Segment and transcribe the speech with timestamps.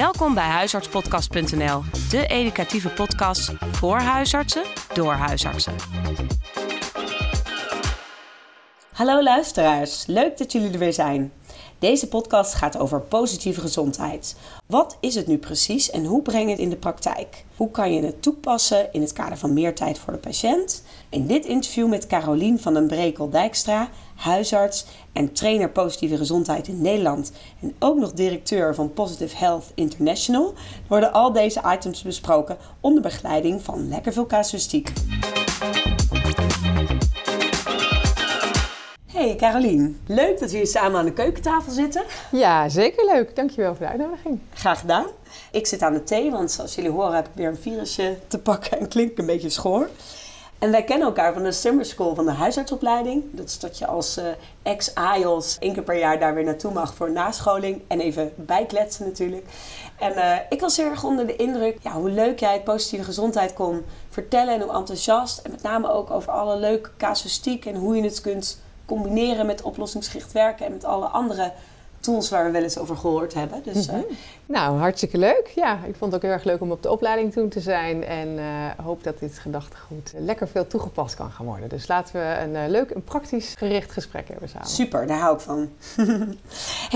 [0.00, 4.62] Welkom bij huisartspodcast.nl, de educatieve podcast voor huisartsen
[4.92, 5.74] door huisartsen.
[8.92, 11.32] Hallo luisteraars, leuk dat jullie er weer zijn.
[11.78, 14.36] Deze podcast gaat over positieve gezondheid.
[14.66, 17.44] Wat is het nu precies en hoe breng je het in de praktijk?
[17.56, 20.84] Hoe kan je het toepassen in het kader van meer tijd voor de patiënt?
[21.08, 23.88] In dit interview met Carolien van den Brekel Dijkstra,
[24.20, 30.54] huisarts en trainer positieve gezondheid in Nederland en ook nog directeur van Positive Health International,
[30.88, 34.92] worden al deze items besproken onder begeleiding van lekker veel casuïstiek.
[39.06, 42.02] Hey Carolien, leuk dat we hier samen aan de keukentafel zitten.
[42.30, 43.36] Ja, zeker leuk.
[43.36, 44.40] Dankjewel voor de uitnodiging.
[44.54, 45.06] Graag gedaan.
[45.52, 48.38] Ik zit aan de thee, want zoals jullie horen heb ik weer een virusje te
[48.38, 49.88] pakken en klink een beetje schoor.
[50.60, 53.24] En wij kennen elkaar van de summer school van de huisartsopleiding.
[53.30, 54.24] Dat is dat je als uh,
[54.62, 57.82] ex-AIOS één keer per jaar daar weer naartoe mag voor nascholing.
[57.86, 59.46] En even bijkletsen natuurlijk.
[59.98, 63.52] En uh, ik was heel erg onder de indruk ja, hoe leuk jij positieve gezondheid
[63.52, 64.54] kon vertellen.
[64.54, 65.38] En hoe enthousiast.
[65.38, 69.62] En met name ook over alle leuke casuïstiek en hoe je het kunt combineren met
[69.62, 70.66] oplossingsgericht werken.
[70.66, 71.52] En met alle andere
[72.00, 73.62] tools waar we wel eens over gehoord hebben.
[73.62, 74.04] Dus, mm -hmm.
[74.46, 75.52] Nou, hartstikke leuk.
[75.54, 78.04] Ja, ik vond het ook heel erg leuk om op de opleiding toen te zijn.
[78.04, 78.44] En uh,
[78.84, 81.68] hoop dat dit gedachtegoed lekker veel toegepast kan gaan worden.
[81.68, 84.68] Dus laten we een uh, leuk en praktisch gericht gesprek hebben samen.
[84.68, 85.70] Super, daar hou ik van.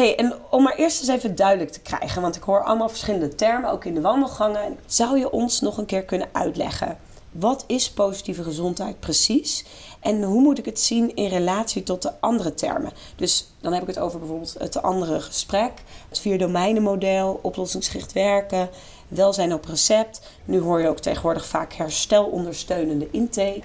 [0.00, 3.34] hey, en om maar eerst eens even duidelijk te krijgen, want ik hoor allemaal verschillende
[3.34, 4.78] termen, ook in de wandelgangen.
[4.86, 6.98] Zou je ons nog een keer kunnen uitleggen?
[7.30, 9.64] Wat is positieve gezondheid precies?
[10.04, 12.92] En hoe moet ik het zien in relatie tot de andere termen?
[13.16, 15.72] Dus dan heb ik het over bijvoorbeeld het andere gesprek,
[16.08, 18.68] het vier domeinen model, oplossingsgericht werken,
[19.08, 20.20] welzijn op recept.
[20.44, 23.62] Nu hoor je ook tegenwoordig vaak herstelondersteunende intake.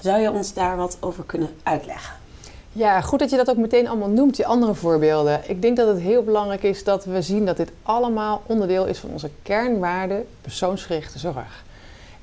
[0.00, 2.14] Zou je ons daar wat over kunnen uitleggen?
[2.72, 5.40] Ja, goed dat je dat ook meteen allemaal noemt, die andere voorbeelden.
[5.46, 8.98] Ik denk dat het heel belangrijk is dat we zien dat dit allemaal onderdeel is
[8.98, 11.64] van onze kernwaarde persoonsgerichte zorg.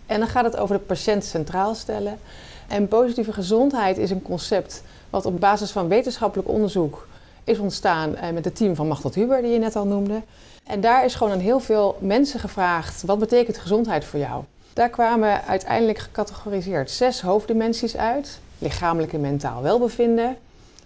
[0.05, 2.19] En dan gaat het over de patiënt centraal stellen.
[2.67, 7.07] En positieve gezondheid is een concept wat op basis van wetenschappelijk onderzoek
[7.43, 10.21] is ontstaan met het team van Machteld Huber, die je net al noemde.
[10.63, 14.43] En daar is gewoon aan heel veel mensen gevraagd: wat betekent gezondheid voor jou?
[14.73, 20.37] Daar kwamen uiteindelijk gecategoriseerd zes hoofddimensies uit: lichamelijk en mentaal welbevinden,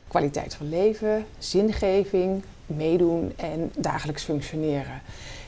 [0.07, 5.01] kwaliteit van leven, zingeving, meedoen en dagelijks functioneren.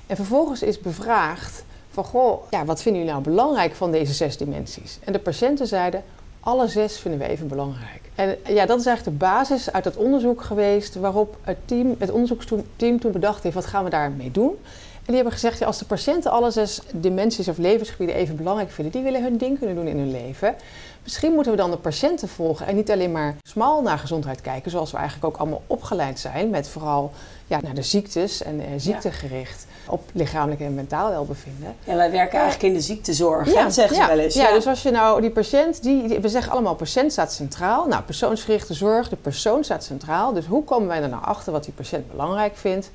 [0.08, 4.38] En vervolgens is bevraagd van goh, ja, wat vinden jullie nou belangrijk van deze zes
[4.38, 5.00] dimensies?
[5.03, 6.03] En de patiënten zeiden,
[6.41, 8.02] alle zes vinden we even belangrijk.
[8.16, 12.12] En ja, dat is eigenlijk de basis uit het onderzoek geweest waarop het, team, het
[12.12, 14.57] onderzoeksteam toen bedacht heeft, wat gaan we daarmee doen?
[15.02, 18.72] En die hebben gezegd, ja, als de patiënten alle zes dimensies of levensgebieden even belangrijk
[18.72, 20.56] vinden, die willen hun ding kunnen doen in hun leven.
[21.03, 24.72] Misschien moeten we dan de patiënten volgen en niet alleen maar smal naar gezondheid kijken,
[24.72, 27.12] zoals we eigenlijk ook allemaal opgeleid zijn, met vooral
[27.51, 31.75] ja, naar de ziektes en eh, ziektegericht op lichamelijk en mentaal welbevinden.
[31.84, 34.34] Ja, wij werken eigenlijk in de ziektezorg, ja, zeggen ze ja, wel eens.
[34.34, 34.47] Ja.
[34.47, 37.88] ja, dus als je nou die patiënt, die, die, we zeggen allemaal patiënt staat centraal.
[37.88, 40.34] Nou, persoonsgerichte zorg, de persoon staat centraal.
[40.34, 42.91] Dus hoe komen wij er nou achter wat die patiënt belangrijk vindt?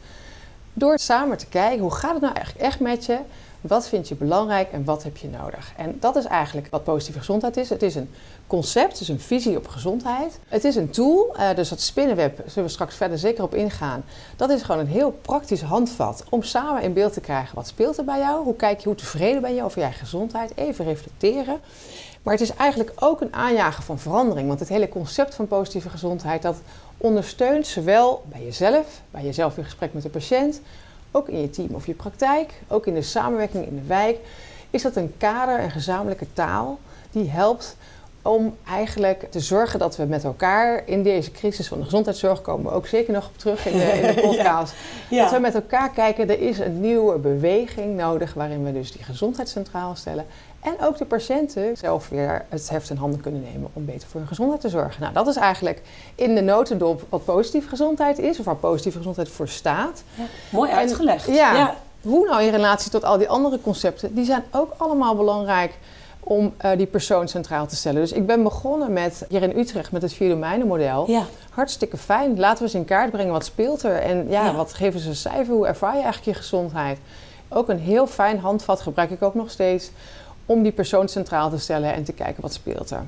[0.72, 3.19] Door samen te kijken, hoe gaat het nou eigenlijk echt met je?
[3.61, 5.72] Wat vind je belangrijk en wat heb je nodig?
[5.77, 7.69] En dat is eigenlijk wat positieve gezondheid is.
[7.69, 8.11] Het is een
[8.47, 10.39] concept, het is een visie op gezondheid.
[10.49, 14.05] Het is een tool, uh, dus dat spinnenweb, zullen we straks verder zeker op ingaan.
[14.37, 17.99] Dat is gewoon een heel praktisch handvat om samen in beeld te krijgen wat speelt
[17.99, 18.45] er bij jou.
[18.45, 20.53] Hoe kijk je, hoe tevreden ben je over je gezondheid?
[20.56, 21.61] Even reflecteren.
[22.22, 24.49] Maar het is eigenlijk ook een aanjager van verandering.
[24.49, 26.56] Want het hele concept van positieve gezondheid, dat
[26.97, 30.61] ondersteunt zowel bij jezelf, bij jezelf in gesprek met de patiënt,
[31.16, 34.19] ook in je team of je praktijk, ook in de samenwerking in de wijk,
[34.71, 36.78] is dat een kader, een gezamenlijke taal
[37.10, 37.77] die helpt
[38.22, 42.71] om eigenlijk te zorgen dat we met elkaar in deze crisis van de gezondheidszorg komen
[42.71, 44.75] we ook zeker nog op terug in de, in de podcast.
[45.09, 45.16] ja.
[45.16, 45.22] Ja.
[45.22, 49.03] Dat we met elkaar kijken, er is een nieuwe beweging nodig waarin we dus die
[49.03, 50.27] gezondheid centraal stellen.
[50.66, 54.21] En ook de patiënten zelf weer het heft in handen kunnen nemen om beter voor
[54.21, 55.00] hun gezondheid te zorgen.
[55.03, 55.82] Nou, dat is eigenlijk
[56.15, 60.03] in de notendop wat positieve gezondheid is, of waar positieve gezondheid voor staat.
[60.15, 61.28] Ja, mooi uitgelegd.
[61.28, 65.16] En, ja, hoe nou in relatie tot al die andere concepten, die zijn ook allemaal
[65.16, 65.78] belangrijk
[66.21, 68.01] om uh, die persoon centraal te stellen.
[68.01, 71.10] Dus ik ben begonnen met, hier in Utrecht, met het vier domeinen model.
[71.10, 71.22] Ja.
[71.51, 72.39] Hartstikke fijn.
[72.39, 73.97] Laten we eens in kaart brengen wat speelt er.
[73.97, 75.54] En ja, ja, wat geven ze een cijfer?
[75.54, 76.98] Hoe ervaar je eigenlijk je gezondheid?
[77.48, 79.91] Ook een heel fijn handvat gebruik ik ook nog steeds
[80.47, 83.03] om die persoon centraal te stellen en te kijken wat speelt er.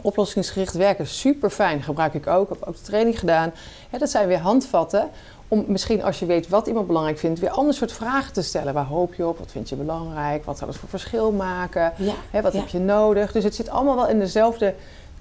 [0.00, 2.48] Oplossingsgericht werken, super fijn, gebruik ik ook.
[2.48, 3.52] Heb ook de training gedaan.
[3.90, 5.10] Ja, dat zijn weer handvatten
[5.52, 8.74] om misschien als je weet wat iemand belangrijk vindt, weer ander soort vragen te stellen.
[8.74, 9.38] Waar hoop je op?
[9.38, 10.44] Wat vind je belangrijk?
[10.44, 11.92] Wat zou het voor verschil maken?
[11.96, 12.58] Ja, wat ja.
[12.58, 13.32] heb je nodig?
[13.32, 14.74] Dus het zit allemaal wel in dezelfde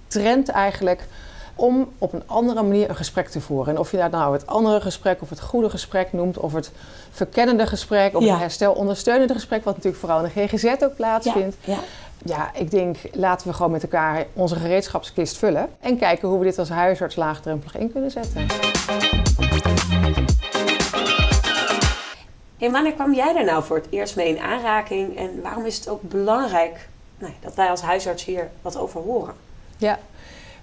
[0.07, 1.07] trend eigenlijk.
[1.56, 3.74] Om op een andere manier een gesprek te voeren.
[3.74, 6.71] En of je dat nou het andere gesprek of het goede gesprek noemt, of het
[7.12, 8.31] verkennende gesprek of Ja.
[8.31, 11.56] het herstelondersteunende gesprek, wat natuurlijk vooral in de GGZ ook plaatsvindt.
[11.63, 11.77] Ja.
[12.25, 16.45] Ja, ik denk, laten we gewoon met elkaar onze gereedschapskist vullen en kijken hoe we
[16.45, 18.45] dit als huisarts laagdrempelig in kunnen zetten.
[22.57, 25.18] En wanneer kwam jij daar nou voor het eerst mee in aanraking?
[25.18, 26.88] En waarom is het ook belangrijk
[27.18, 29.33] nou, ja, dat wij als huisarts hier wat over horen?
[29.77, 30.00] Ja,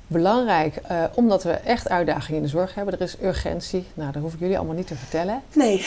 [0.08, 2.94] belangrijk, eh, omdat we echt uitdagingen in de zorg hebben.
[2.94, 3.87] Er is urgentie.
[3.94, 5.43] Nou, dat hoef ik jullie allemaal niet te vertellen.
[5.52, 5.87] Nee.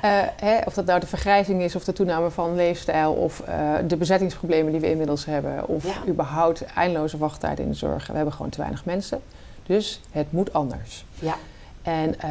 [0.00, 3.74] Eh, hè, of dat nou de vergrijzing is, of de toename van leefstijl, of eh,
[3.86, 5.92] de bezettingsproblemen die we inmiddels hebben, of Ja.
[6.08, 8.06] überhaupt eindeloze wachttijden in de zorg.
[8.06, 9.20] We hebben gewoon te weinig mensen.
[9.66, 11.04] Dus het moet anders.
[11.14, 11.34] Ja.
[11.82, 12.30] En eh,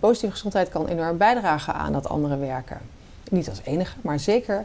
[0.00, 2.78] positieve gezondheid kan enorm bijdragen aan dat andere werken.
[3.30, 4.64] Niet als enige, maar zeker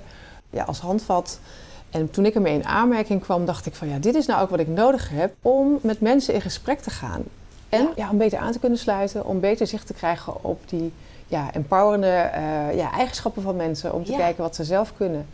[0.49, 1.39] ja, als handvat.
[1.89, 4.49] En toen ik ermee in aanmerking kwam, dacht ik van ja, dit is nou ook
[4.49, 7.23] wat ik nodig heb om met mensen in gesprek te gaan.
[7.69, 7.91] En Ja.
[7.95, 8.09] ja.
[8.09, 10.93] om beter aan te kunnen sluiten, om beter zicht te krijgen op die
[11.27, 14.17] ja, empowerende eh, ja, eigenschappen van mensen, om te Ja.
[14.17, 15.25] kijken wat ze zelf kunnen.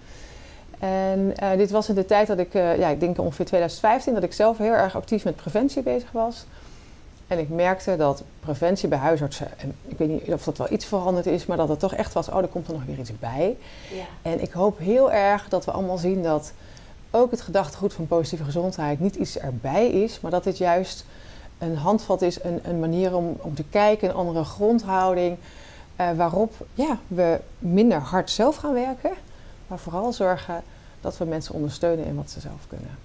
[0.80, 4.14] En eh, dit was in de tijd dat ik, eh, ja, ik denk ongeveer 2015,
[4.14, 6.46] dat ik zelf heel erg actief met preventie bezig was.
[7.28, 10.86] En ik merkte dat preventie bij huisartsen, en ik weet niet of dat wel iets
[10.86, 13.20] veranderd is, maar dat het toch echt was, oh, er komt er nog weer iets
[13.20, 13.58] bij.
[13.94, 14.04] Ja.
[14.22, 16.54] En ik hoop heel erg dat we allemaal zien dat
[17.12, 21.06] ook het gedachtegoed van positieve gezondheid niet iets erbij is, maar dat dit juist
[21.58, 25.38] een handvat is, een, een manier om, om te kijken, een andere grondhouding,
[25.96, 29.12] eh, waarop ja, we minder hard zelf gaan werken,
[29.68, 30.64] maar vooral zorgen
[31.02, 32.98] dat we mensen ondersteunen in wat ze zelf kunnen.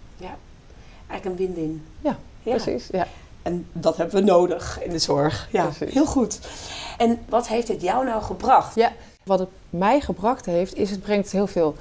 [1.09, 1.87] Eigenlijk een win-win.
[2.01, 3.07] Ja, Precies, ja.
[3.49, 5.49] En dat hebben we nodig in de zorg.
[5.53, 5.95] Ja, Precies.
[5.95, 6.39] heel goed.
[6.99, 8.75] En wat heeft dit jou nou gebracht?
[8.75, 8.93] Ja,
[9.23, 11.75] wat het mij gebracht heeft, is het brengt heel veel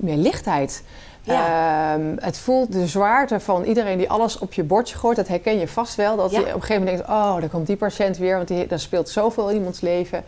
[0.00, 0.82] meer lichtheid.
[1.22, 1.94] Ja.
[1.94, 5.16] Ehm, het voelt de zwaarte van iedereen die alles op je bordje gooit.
[5.16, 6.16] Dat herken je vast wel.
[6.16, 6.38] Dat Ja.
[6.38, 8.36] je op een gegeven moment denkt, oh, daar komt die patiënt weer.
[8.36, 10.24] Want die, daar speelt zoveel in iemands leven.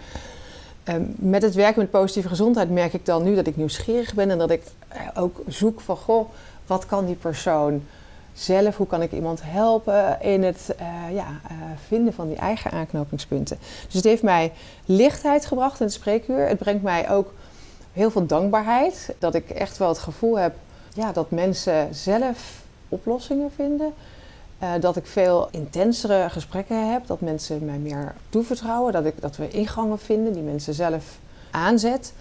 [0.84, 4.30] Ehm, met het werken met positieve gezondheid merk ik dan nu dat ik nieuwsgierig ben.
[4.30, 6.28] En dat ik eh, ook zoek van, goh,
[6.66, 7.82] wat kan die persoon
[8.36, 8.76] zelf?
[8.76, 11.54] Hoe kan ik iemand helpen in het eh, ja, eh,
[11.86, 13.58] vinden van die eigen aanknopingspunten?
[13.84, 14.52] Dus het heeft mij
[14.84, 16.48] lichtheid gebracht in het spreekuur.
[16.48, 17.32] Het brengt mij ook
[17.92, 19.14] heel veel dankbaarheid.
[19.18, 20.54] Dat ik echt wel het gevoel heb
[20.94, 23.94] ja, dat mensen zelf oplossingen vinden.
[24.58, 27.06] Eh, dat ik veel intensere gesprekken heb.
[27.06, 28.92] Dat mensen mij meer toevertrouwen.
[28.92, 31.18] Dat, ik, dat we ingangen vinden die mensen zelf
[31.50, 32.12] aanzet.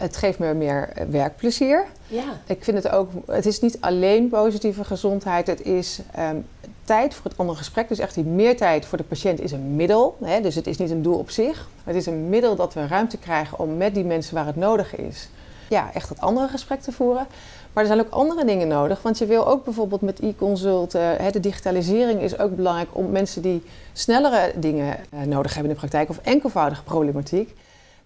[0.00, 1.84] Het geeft me meer eh, werkplezier.
[2.06, 2.24] Ja.
[2.46, 6.36] Ik vind het ook, het is niet alleen positieve gezondheid, het is ehm,
[6.84, 7.88] tijd voor het andere gesprek.
[7.88, 10.16] Dus echt die meer tijd voor de patiënt is een middel.
[10.24, 10.40] Hè?
[10.40, 11.68] Dus het is niet een doel op zich.
[11.84, 14.96] Het is een middel dat we ruimte krijgen om met die mensen waar het nodig
[14.96, 15.28] is,
[15.68, 17.26] ja, echt het andere gesprek te voeren.
[17.72, 21.40] Maar er zijn ook andere dingen nodig, want je wil ook bijvoorbeeld met e-consulten, de
[21.40, 23.62] digitalisering is ook belangrijk om mensen die
[23.92, 27.54] snellere dingen eh, nodig hebben in de praktijk of enkelvoudige problematiek,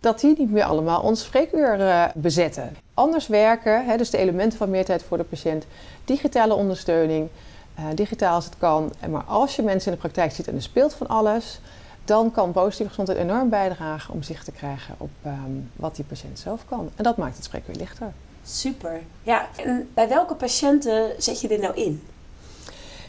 [0.05, 2.77] dat die niet meer allemaal ons spreekuur eh, bezetten.
[2.95, 5.67] Anders werken, hè, dus de elementen van meer tijd voor de patiënt,
[6.05, 7.29] digitale ondersteuning,
[7.75, 8.93] eh, digitaal als het kan.
[9.11, 11.61] Maar als je mensen in de praktijk ziet en er speelt van alles,
[12.05, 16.39] dan kan positieve gezondheid enorm bijdragen om zicht te krijgen op ehm, wat die patiënt
[16.39, 16.91] zelf kan.
[16.97, 18.13] En dat maakt het spreekuur lichter.
[18.45, 19.01] Super.
[19.23, 22.03] Ja, en bij welke patiënten zet je dit nou in?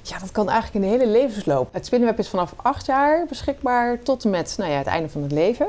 [0.01, 1.73] Ja, dat kan eigenlijk in de hele levensloop.
[1.73, 5.21] Het spinnenweb is vanaf acht jaar beschikbaar tot en met nou ja, het einde van
[5.21, 5.67] het leven.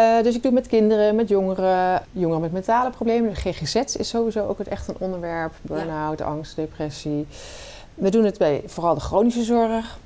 [0.00, 3.30] Eh, dus ik doe met kinderen, met jongeren, jongeren met mentale problemen.
[3.34, 5.52] De GGZ is sowieso ook het echt een onderwerp.
[5.62, 7.26] Burn-out, angst, depressie.
[7.94, 9.98] We doen het bij vooral de chronische zorg.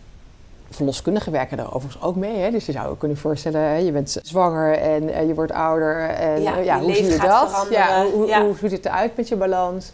[0.71, 2.37] Verloskundigen werken daar overigens ook mee.
[2.37, 2.51] Hè?
[2.51, 6.09] Dus je zou je kunnen voorstellen, hè, je bent zwanger en eh, je wordt ouder.
[6.09, 7.67] En Ja, eh, ja, hoe zie je dat?
[7.71, 8.45] Ja, hoe, Ja.
[8.45, 9.93] hoe ziet het eruit met je balans?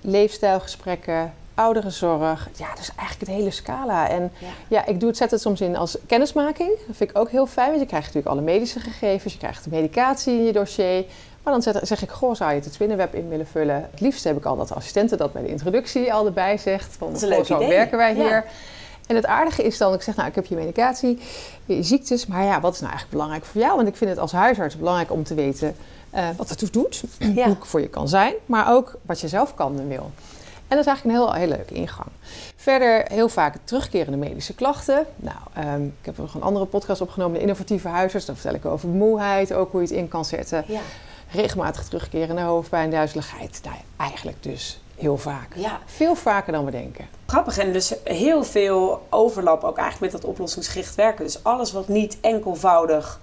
[0.00, 2.48] Leefstijlgesprekken, ouderenzorg.
[2.56, 4.08] Ja, dus eigenlijk het hele scala.
[4.08, 4.46] En Ja.
[4.68, 6.70] ja, ik doe het, zet het soms in als kennismaking.
[6.86, 9.32] Dat vind ik ook heel fijn, want je krijgt natuurlijk alle medische gegevens.
[9.32, 11.04] Je krijgt de medicatie in je dossier.
[11.42, 13.88] Maar dan zeg ik, goh, zou je het spinnenweb in willen vullen?
[13.90, 16.96] Het liefst heb ik al dat de assistente dat bij de introductie al erbij zegt.
[16.98, 17.68] Van, Dat is een goh, leuk zo idee.
[17.68, 18.22] werken wij Ja.
[18.22, 18.44] hier.
[19.06, 21.18] En het aardige is dan, ik zeg, nou, ik heb je medicatie,
[21.64, 22.26] je ziektes.
[22.26, 23.76] Maar ja, wat is nou eigenlijk belangrijk voor jou?
[23.76, 25.76] Want ik vind het als huisarts belangrijk om te weten
[26.10, 27.02] eh, wat het toe doet.
[27.18, 27.44] Ja.
[27.44, 28.34] Hoe ik voor je kan zijn.
[28.46, 30.10] Maar ook wat je zelf kan en wil.
[30.70, 32.08] En dat is eigenlijk een heel, heel leuke ingang.
[32.56, 35.06] Verder heel vaak terugkerende medische klachten.
[35.16, 38.26] Nou, ehm, ik heb nog een andere podcast opgenomen, de innovatieve huisarts.
[38.26, 40.64] Daar vertel ik over moeheid, ook hoe je het in kan zetten.
[40.66, 40.80] Ja.
[41.32, 43.60] Regelmatig terugkerende hoofdpijn, duizeligheid.
[43.64, 45.54] Nou, eigenlijk dus heel vaak.
[45.54, 47.06] ja, Veel vaker dan we denken.
[47.26, 47.58] grappig.
[47.58, 51.24] En dus heel veel overlap ook eigenlijk met dat oplossingsgericht werken.
[51.24, 53.20] Dus alles wat niet enkelvoudig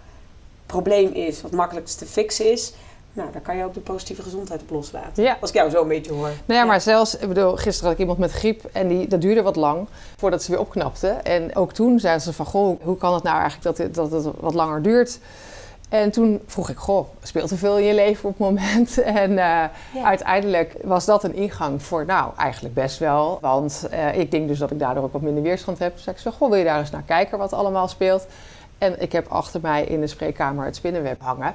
[0.65, 2.73] probleem is, wat makkelijk te fixen is,
[3.13, 5.23] Nou, daar kan je ook de positieve gezondheid op loslaten.
[5.23, 5.37] Ja.
[5.41, 6.29] Als ik jou zo een beetje hoor.
[6.45, 9.21] Nou ja, maar zelfs, ik bedoel, gisteren had ik iemand met griep en die, dat
[9.21, 9.87] duurde wat lang
[10.17, 11.07] voordat ze weer opknapte.
[11.07, 14.11] En ook toen zeiden ze van, goh, hoe kan het nou eigenlijk dat, het- dat
[14.11, 15.19] het wat langer duurt?
[15.89, 18.97] En toen vroeg ik, goh, speelt er veel in je leven op het moment?
[19.03, 19.69] En eh, Ja.
[20.03, 23.37] uiteindelijk was dat een ingang voor, nou, eigenlijk best wel.
[23.41, 25.95] Want eh, ik denk dus dat ik daardoor ook wat minder weerstand heb.
[25.95, 28.25] Dus ik zei, goh, wil je daar eens naar kijken wat allemaal speelt?
[28.77, 31.45] En ik heb achter mij in de spreekkamer het spinnenweb hangen.
[31.47, 31.53] En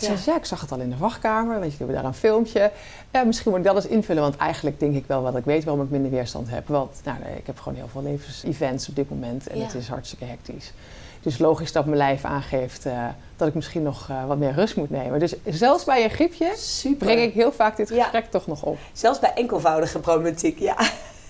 [0.00, 0.06] Ja.
[0.06, 1.60] zei ze, ja, ik zag het al in de wachtkamer.
[1.60, 2.70] Weet je, we hebben daar een filmpje.
[3.10, 4.22] Ja, misschien moet ik dat eens invullen.
[4.22, 6.68] Want eigenlijk denk ik wel, wat ik weet waarom ik minder weerstand heb.
[6.68, 9.46] Want nou, nee, ik heb gewoon heel veel levensevents op dit moment.
[9.48, 9.64] En Ja.
[9.64, 10.72] het is hartstikke hectisch.
[11.20, 13.04] Dus logisch dat mijn lijf aangeeft eh,
[13.36, 15.18] dat ik misschien nog eh, wat meer rust moet nemen.
[15.18, 17.06] Dus zelfs bij een griepje Super.
[17.06, 18.02] breng ik heel vaak dit Ja.
[18.02, 18.78] gesprek toch nog op.
[18.92, 20.76] Zelfs bij enkelvoudige problematiek, ja.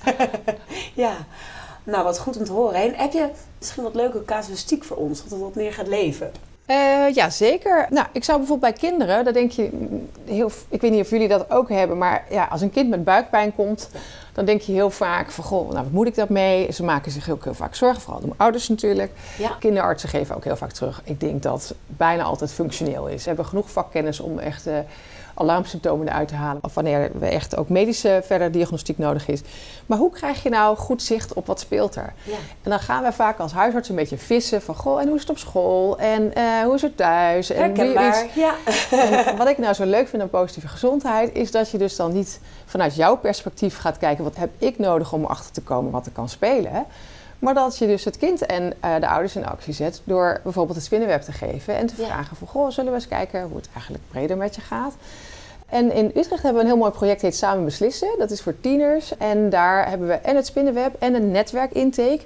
[0.94, 1.12] ja.
[1.84, 2.74] Nou, wat goed om te horen.
[2.74, 6.32] En heb je misschien wat leuke casuïstiek voor ons, dat het wat meer gaat leven?
[6.66, 7.86] Eh, ja, zeker.
[7.90, 9.70] Nou, ik zou bijvoorbeeld bij kinderen, daar denk je
[10.24, 13.04] heel, ik weet niet of jullie dat ook hebben, maar ja, als een kind met
[13.04, 13.88] buikpijn komt,
[14.32, 16.72] dan denk je heel vaak van, goh, nou, wat moet ik dat mee?
[16.72, 19.12] Ze maken zich ook heel vaak zorgen, vooral de ouders natuurlijk.
[19.38, 19.56] Ja.
[19.58, 21.00] Kinderartsen geven ook heel vaak terug.
[21.04, 23.22] Ik denk dat bijna altijd functioneel is.
[23.22, 24.78] We hebben genoeg vakkennis om echt eh,
[25.34, 26.64] alarmsymptomen eruit te halen.
[26.64, 29.40] Of wanneer we echt ook medische verder diagnostiek nodig is.
[29.86, 32.12] Maar hoe krijg je nou goed zicht op wat speelt er?
[32.22, 32.36] Ja.
[32.62, 34.74] En dan gaan we vaak als huisarts een beetje vissen van...
[34.74, 35.98] Goh, en hoe is het op school?
[35.98, 37.50] En eh, hoe is het thuis?
[37.50, 38.34] En Herkenbaar, iets?
[38.34, 38.54] ja.
[38.90, 41.34] En wat ik nou zo leuk vind aan positieve gezondheid...
[41.34, 44.24] is dat je dus dan niet vanuit jouw perspectief gaat kijken...
[44.24, 46.86] wat heb ik nodig om erachter te komen wat er kan spelen...
[47.42, 50.00] Maar dat je dus het kind en eh, de ouders in actie zet...
[50.04, 51.76] door bijvoorbeeld het spinnenweb te geven...
[51.76, 52.06] en te Ja.
[52.06, 52.48] vragen van...
[52.48, 54.94] Goh, zullen we eens kijken hoe het eigenlijk breder met je gaat...
[55.66, 58.08] En in Utrecht hebben we een heel mooi project, heet Samen Beslissen.
[58.18, 59.16] Dat is voor tieners.
[59.16, 62.20] En daar hebben we en het spinnenweb en een netwerkintake.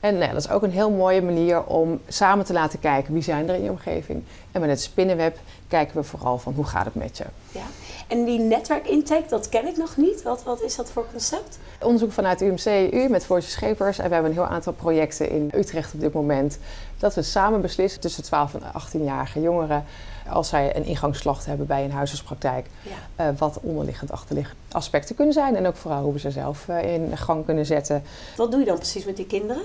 [0.00, 3.12] En nou ja, dat is ook een heel mooie manier om samen te laten kijken
[3.12, 4.22] wie zijn er in je omgeving.
[4.52, 5.36] En met het spinnenweb
[5.68, 7.24] kijken we vooral van hoe gaat het met je.
[7.52, 7.64] ja.
[8.10, 10.22] En die netwerkintake, dat ken ik nog niet.
[10.22, 11.58] Wat, wat is dat voor concept?
[11.80, 13.98] Onderzoek vanuit UMC-U met Voice Schepers.
[13.98, 16.58] En we hebben een heel aantal projecten in Utrecht op dit moment.
[16.98, 19.84] Dat we samen beslissen tussen 12 en 18-jarige jongeren.
[20.28, 22.66] Als zij een ingangsklacht hebben bij een huisartspraktijk.
[22.82, 23.24] Ja.
[23.24, 25.56] eh, wat onderliggend achterliggende aspecten kunnen zijn.
[25.56, 28.02] En ook vooral hoe we ze zelf eh, in gang kunnen zetten.
[28.36, 29.62] Wat doe je dan precies met die kinderen?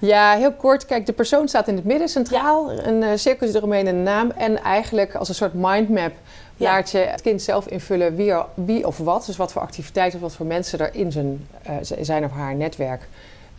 [0.00, 0.86] Ja, heel kort.
[0.86, 2.70] Kijk, de persoon staat in het midden centraal.
[2.72, 4.30] Een uh, cirkeltje eromheen en een naam.
[4.30, 6.12] En eigenlijk als een soort mindmap
[6.56, 6.70] Ja.
[6.72, 9.26] laat je het kind zelf invullen wie, er- wie of wat.
[9.26, 12.54] Dus wat voor activiteiten of wat voor mensen er in zijn, eh, zijn of haar
[12.54, 13.08] netwerk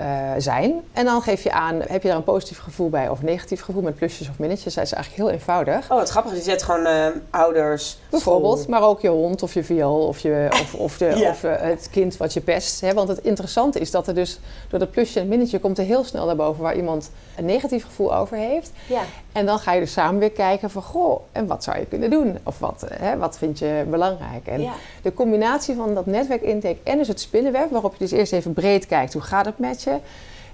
[0.02, 0.74] eh, zijn.
[0.94, 3.62] En dan geef je aan, heb je daar een positief gevoel bij of een negatief
[3.62, 4.74] gevoel met plusjes of minnetjes.
[4.74, 5.92] Dat is eigenlijk heel eenvoudig.
[5.92, 6.36] Oh, wat grappig.
[6.36, 8.72] Je zet gewoon eh, ouders, Bijvoorbeeld, school.
[8.72, 11.30] maar ook je hond of je viool of, je, of, of, de, Ja.
[11.30, 12.82] of eh, het kind wat je pest.
[12.82, 12.94] Hè?
[12.94, 14.40] Want het interessante is dat er dus
[14.70, 17.84] door dat plusje en minnetje komt er heel snel naar boven waar iemand een negatief
[17.86, 18.72] gevoel over heeft.
[18.88, 19.02] Ja.
[19.32, 22.10] En dan ga je dus samen weer kijken van, goh, en wat zou je kunnen
[22.10, 22.38] doen?
[22.44, 24.48] Of wat, eh, hè, wat vind je belangrijk?
[24.48, 24.72] En Ja.
[25.02, 28.86] de combinatie van dat netwerkintake en dus het spinnenweb, waarop je dus eerst even breed
[28.88, 29.98] kijkt, hoe gaat het met je?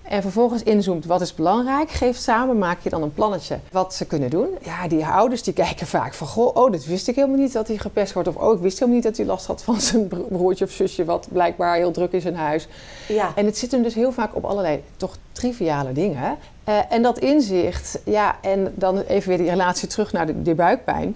[0.10, 1.90] En vervolgens inzoomt, wat is belangrijk?
[1.90, 4.48] Geef samen, maak je dan een plannetje wat ze kunnen doen.
[4.62, 7.68] Ja, die ouders die kijken vaak van, goh, oh, dit wist ik helemaal niet dat
[7.68, 8.30] hij gepest wordt.
[8.30, 10.72] Of, oh, ik wist helemaal niet dat hij last had van zijn bro- broertje of
[10.72, 12.68] zusje, wat blijkbaar heel druk is in huis.
[13.08, 13.32] Ja.
[13.36, 16.38] En het zit hem dus heel vaak op allerlei toch triviale dingen.
[16.64, 20.56] Eh, en dat inzicht, ja, en dan even weer die relatie terug naar de, die
[20.56, 21.16] buikpijn.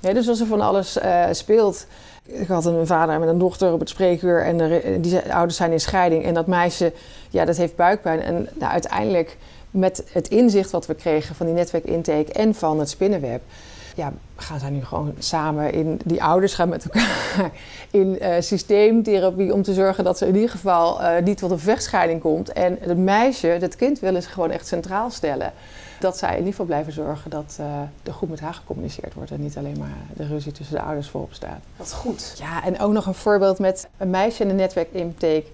[0.00, 1.86] Dus als er van alles eh, speelt.
[2.24, 5.72] Ik had een vader met een dochter op het spreekuur en de, die ouders zijn
[5.72, 6.24] in scheiding.
[6.24, 6.92] En dat meisje,
[7.30, 8.22] ja, dat heeft buikpijn.
[8.22, 9.36] En nou, uiteindelijk
[9.70, 13.42] met het inzicht wat we kregen van die netwerkintake en van het spinnenweb...
[13.94, 16.00] Ja, gaan zij nu gewoon samen in...
[16.04, 17.50] Die ouders gaan met elkaar
[17.90, 19.52] in eh, systeemtherapie...
[19.54, 22.52] om te zorgen dat ze in ieder geval eh, niet tot een vechtscheiding komt.
[22.52, 25.52] En het meisje, het kind willen ze gewoon echt centraal stellen.
[26.00, 27.66] Dat zij in ieder geval blijven zorgen dat eh,
[28.02, 29.30] er goed met haar gecommuniceerd wordt...
[29.30, 31.60] en niet alleen maar de ruzie tussen de ouders voorop staat.
[31.76, 32.34] Wat goed.
[32.38, 35.44] Ja, en ook nog een voorbeeld met een meisje in de netwerkintake.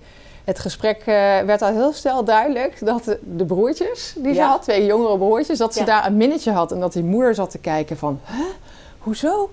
[0.45, 1.05] Het gesprek eh,
[1.41, 5.59] werd al heel snel duidelijk dat de, de broertjes die ze had, twee jongere broertjes,
[5.59, 5.87] dat ze Ja.
[5.87, 8.41] daar een minnetje had en dat die moeder zat te kijken van, huh,
[8.99, 9.51] hoezo?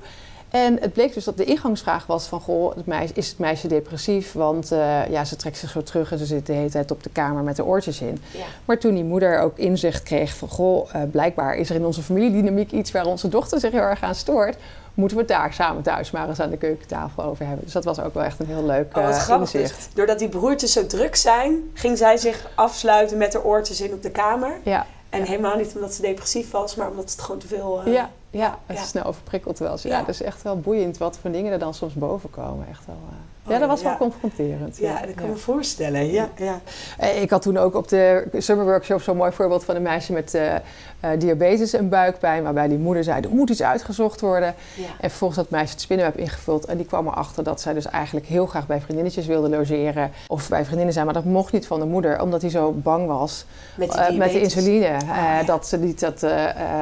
[0.53, 3.67] En het bleek dus dat de ingangsvraag was van, goh, het meisje, is het meisje
[3.67, 4.31] depressief?
[4.33, 7.03] Want eh, ja, ze trekt zich zo terug en ze zit de hele tijd op
[7.03, 8.21] de kamer met de oortjes in.
[8.31, 8.43] Ja.
[8.65, 12.01] Maar toen die moeder ook inzicht kreeg van, goh, eh, blijkbaar is er in onze
[12.01, 14.55] familiedynamiek iets waar onze dochter zich heel erg aan stoort,
[14.93, 17.63] moeten we het daar samen thuis maar eens aan de keukentafel over hebben.
[17.63, 19.51] Dus dat was ook wel echt een heel leuk Oh, wat eh, grappig.
[19.51, 19.89] Dus inzicht.
[19.93, 24.03] doordat die broertjes zo druk zijn, ging zij zich afsluiten met haar oortjes in op
[24.03, 24.51] de kamer.
[24.63, 27.81] Ja, En helemaal niet omdat ze depressief was, maar omdat het gewoon te veel...
[27.85, 29.77] eh, ja, Ja, het is snel overprikkeld wel.
[29.81, 32.67] Ja, het is echt wel boeiend wat voor dingen er dan soms boven komen.
[32.69, 33.32] Echt wel, uh...
[33.47, 34.77] ja, dat was wel confronterend.
[34.77, 36.11] Ja, dat kan me voorstellen.
[36.11, 36.61] Ja, ja.
[36.97, 40.13] Eh, ik had toen ook op de summer workshop zo'n mooi voorbeeld van een meisje
[40.13, 42.43] met uh, diabetes en buikpijn.
[42.43, 44.55] Waarbij die moeder zei, er moet iets uitgezocht worden.
[44.77, 46.65] En vervolgens had het meisje het spinnenweb ingevuld.
[46.65, 50.11] En die kwam erachter dat zij dus eigenlijk heel graag bij vriendinnetjes wilde logeren.
[50.27, 52.21] Of bij vriendinnen zijn, maar dat mocht niet van de moeder.
[52.21, 53.45] Omdat hij zo bang was
[53.75, 54.97] met, met de insuline.
[55.09, 56.25] Ah, dat ze niet dat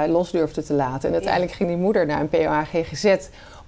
[0.08, 1.08] los durfde te laten.
[1.08, 3.15] En uiteindelijk ging die moeder naar een POA GGZ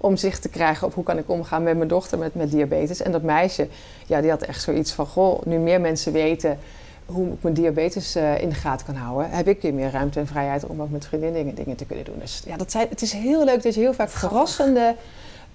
[0.04, 3.02] om zich te krijgen op hoe kan ik omgaan met mijn dochter met, met diabetes.
[3.02, 3.68] En dat meisje,
[4.06, 6.58] ja, die had echt zoiets van, goh, nu meer mensen weten
[7.06, 10.20] hoe ik mijn diabetes uh, in de gaten kan houden, heb ik weer meer ruimte
[10.20, 12.18] en vrijheid om ook met vriendinnen dingen te kunnen doen.
[12.18, 14.94] Dus ja, dat zijn, het is heel leuk dat je heel vaak verrassende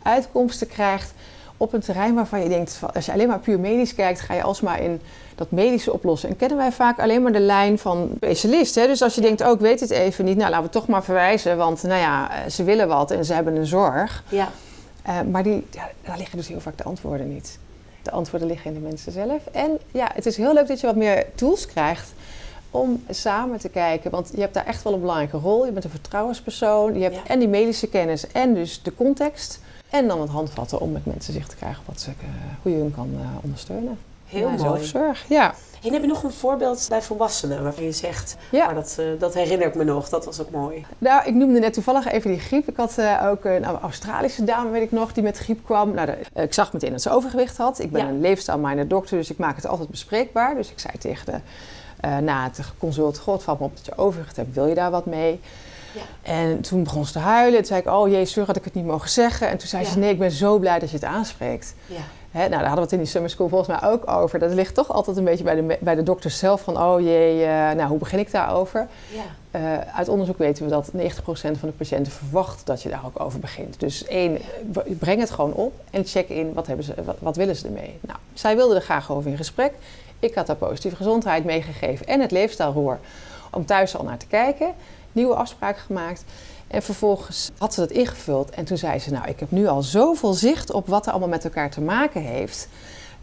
[0.04, 1.14] uitkomsten krijgt
[1.58, 4.44] op een terrein waarvan je denkt, als je alleen maar puur medisch kijkt, ga je
[4.44, 5.02] alsmaar in
[5.40, 6.30] dat medische oplossen.
[6.30, 8.76] En kennen wij vaak alleen maar de lijn van specialist.
[8.76, 8.88] Hè?
[8.88, 11.04] Dus als je denkt, oh, ik weet het even niet, nou laten we toch maar
[11.04, 14.24] verwijzen, want nou ja, eh, ze willen wat en ze hebben een zorg.
[14.30, 14.50] Ja.
[15.08, 17.60] Uh, maar die, ja, daar liggen dus heel vaak de antwoorden niet.
[18.02, 19.46] De antwoorden liggen in de mensen zelf.
[19.52, 22.14] En ja, het is heel leuk dat je wat meer tools krijgt
[22.72, 24.12] om samen te kijken.
[24.12, 25.66] Want je hebt daar echt wel een belangrijke rol.
[25.66, 26.98] Je bent een vertrouwenspersoon.
[26.98, 29.60] Je hebt en die medische kennis en dus de context.
[29.90, 32.16] En dan het handvatten om met mensen zicht te krijgen wat ze, uh,
[32.62, 33.10] hoe je hun kan
[33.42, 33.98] ondersteunen.
[34.30, 34.60] Heel mooi.
[34.60, 35.54] Zelfzorg, ja.
[35.84, 38.66] En heb je nog een voorbeeld bij volwassenen waarvan je zegt, ja.
[38.66, 40.86] maar dat, uh, dat herinner ik me nog, dat was ook mooi.
[40.98, 42.68] Nou, ik noemde net toevallig even die griep.
[42.68, 45.94] Ik had ook een Australische dame, weet ik nog, die met griep kwam.
[45.94, 47.80] Nou, de, ik zag meteen dat ze overgewicht had.
[47.80, 48.08] Ik ben ja.
[48.08, 50.56] een leefstijlminer dokter, dus ik maak het altijd bespreekbaar.
[50.56, 51.42] Dus ik zei tegen de,
[52.22, 55.06] na het consult, god, valt me op dat je overgewicht hebt, wil je daar wat
[55.06, 55.40] mee?
[55.94, 56.32] Ja.
[56.32, 57.58] En toen begon ze te huilen.
[57.58, 59.50] Toen zei ik, oh jee, sorry had ik het niet mogen zeggen.
[59.50, 61.76] En toen zei ze, nee, ik ben zo blij dat je het aanspreekt.
[61.86, 62.02] Ja.
[62.32, 64.40] Hè, nou, daar hadden we het in die summer school volgens mij ook over.
[64.40, 66.82] Dat ligt toch altijd een beetje bij de, bij de dokter zelf van...
[66.82, 68.88] oh jee, uh, nou, hoe begin ik daarover?
[69.12, 69.60] Ja.
[69.60, 73.20] Uh, uit onderzoek weten we dat 90% van de patiënten verwacht dat je daar ook
[73.20, 73.80] over begint.
[73.80, 74.38] Dus één,
[75.00, 77.98] breng het gewoon op en check in wat, hebben ze, wat, wat willen ze ermee.
[78.02, 79.74] Nou, zij wilde er graag over in gesprek.
[80.20, 83.00] Ik had haar positieve gezondheid meegegeven en het leefstijlroer
[83.52, 84.74] om thuis al naar te kijken
[85.12, 86.24] nieuwe afspraak gemaakt.
[86.70, 89.82] En vervolgens had ze dat ingevuld en toen zei ze: Nou, ik heb nu al
[89.82, 92.68] zoveel zicht op wat er allemaal met elkaar te maken heeft.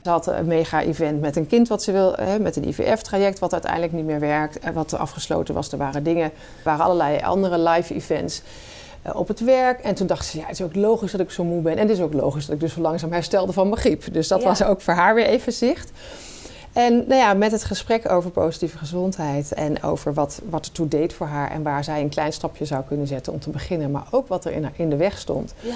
[0.03, 3.53] Ze had een mega-event met een kind wat ze wil, hè, met een IVF-traject, wat
[3.53, 4.59] uiteindelijk niet meer werkt.
[4.59, 5.73] En wat afgesloten was.
[5.73, 8.43] Er waren dingen, er waren allerlei andere live-events
[9.03, 9.81] eh, op het werk.
[9.81, 11.73] En toen dacht ze, ja, het is ook logisch dat ik zo moe ben.
[11.73, 14.13] En het is ook logisch dat ik dus zo langzaam herstelde van mijn griep.
[14.13, 15.91] Dus dat was ook voor haar weer even zicht.
[16.77, 20.89] En nou ja, met het gesprek over positieve gezondheid en over wat, wat er toe
[20.89, 23.91] deed voor haar en waar zij een klein stapje zou kunnen zetten om te beginnen,
[23.91, 25.55] maar ook wat er in, in de weg stond.
[25.61, 25.75] Ja.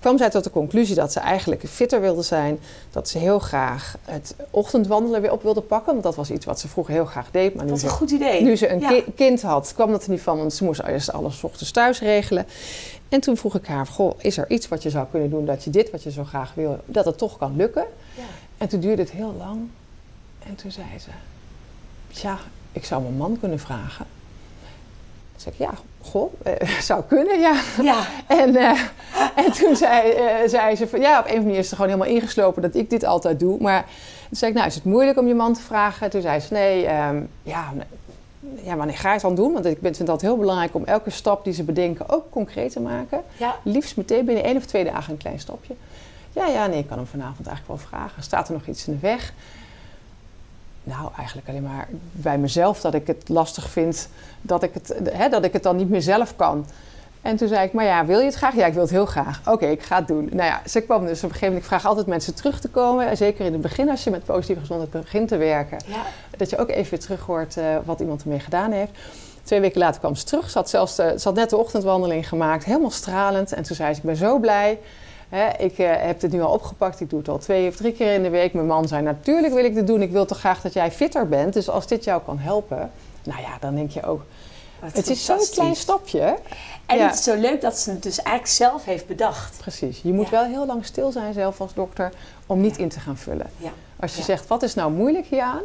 [0.00, 2.58] kwam zij tot de conclusie dat ze eigenlijk fitter wilde zijn.
[2.90, 5.92] Dat ze heel graag het ochtendwandelen weer op wilde pakken.
[5.92, 7.54] Want dat was iets wat ze vroeger heel graag deed.
[7.54, 8.42] Maar nu dat is een goed idee.
[8.42, 10.38] Nu ze een kind had, kwam dat er niet van.
[10.38, 12.46] Want ze moest eerst alles ochtends thuis regelen.
[13.08, 15.64] En toen vroeg ik haar, goh, is er iets wat je zou kunnen doen dat
[15.64, 17.84] je dit wat je zo graag wil, dat het toch kan lukken?
[18.14, 18.22] Ja.
[18.58, 19.68] En toen duurde het heel lang.
[20.46, 21.10] En toen zei ze,
[22.08, 22.38] ja,
[22.72, 24.06] ik zou mijn man kunnen vragen.
[25.46, 27.60] Ik, ja, goh, eh, zou kunnen, ja.
[27.82, 28.06] ja.
[28.42, 28.80] en, eh,
[29.36, 31.74] en toen zei, uh, zei ze van, ja, op een of andere manier is ze
[31.74, 33.60] gewoon helemaal ingeslopen dat ik dit altijd doe.
[33.60, 33.82] Maar
[34.28, 36.10] toen zei ik, nou, is het moeilijk om je man te vragen?
[36.10, 37.72] Toen zei ze, nee, um, ja,
[38.62, 39.52] ja, wanneer ga je het dan doen?
[39.52, 42.72] Want ik vind het altijd heel belangrijk om elke stap die ze bedenken ook concreet
[42.72, 43.22] te maken.
[43.36, 43.56] Ja.
[43.62, 45.74] Liefst meteen binnen één of twee dagen een klein stapje.
[46.32, 48.22] Ja, ja, nee, ik kan hem vanavond eigenlijk wel vragen.
[48.22, 49.32] Staat er nog iets in de weg?
[50.86, 54.08] Nou, eigenlijk alleen maar bij mezelf dat ik het lastig vind
[54.40, 56.66] dat ik het, hè, dat ik het dan niet meer zelf kan.
[57.22, 58.54] En toen zei ik, maar ja, wil je het graag?
[58.54, 59.40] Ja, ik wil het heel graag.
[59.46, 60.28] Oké, ik ga het doen.
[60.32, 62.68] Nou ja, ze kwam dus op een gegeven moment, ik vraag altijd mensen terug te
[62.68, 63.16] komen.
[63.16, 65.78] Zeker in het begin als je met positieve gezondheid begint te werken.
[65.86, 66.02] Ja.
[66.36, 68.90] Dat je ook even weer terug hoort uh, wat iemand ermee gedaan heeft.
[69.42, 70.50] Twee weken later kwam ze terug.
[70.50, 73.52] Ze had, zelfs ze had net de ochtendwandeling gemaakt, helemaal stralend.
[73.52, 74.78] En toen zei ze, ik ben zo blij
[75.58, 77.00] ik uh, heb het nu al opgepakt.
[77.00, 78.52] Ik doe het al twee of drie keer in de week.
[78.52, 80.02] Mijn man zei: Natuurlijk wil ik dit doen.
[80.02, 81.52] Ik wil toch graag dat jij fitter bent.
[81.52, 82.90] Dus als dit jou kan helpen.
[83.22, 84.22] Nou ja, dan denk je ook.
[84.80, 86.36] het is zo'n klein stapje.
[86.86, 89.58] En het is zo leuk dat ze het dus eigenlijk zelf heeft bedacht.
[89.58, 90.00] Precies.
[90.02, 92.12] Je moet wel heel lang stil zijn zelf als dokter
[92.46, 93.50] om niet in te gaan vullen.
[94.00, 95.62] Als je zegt, wat is nou moeilijk hieraan?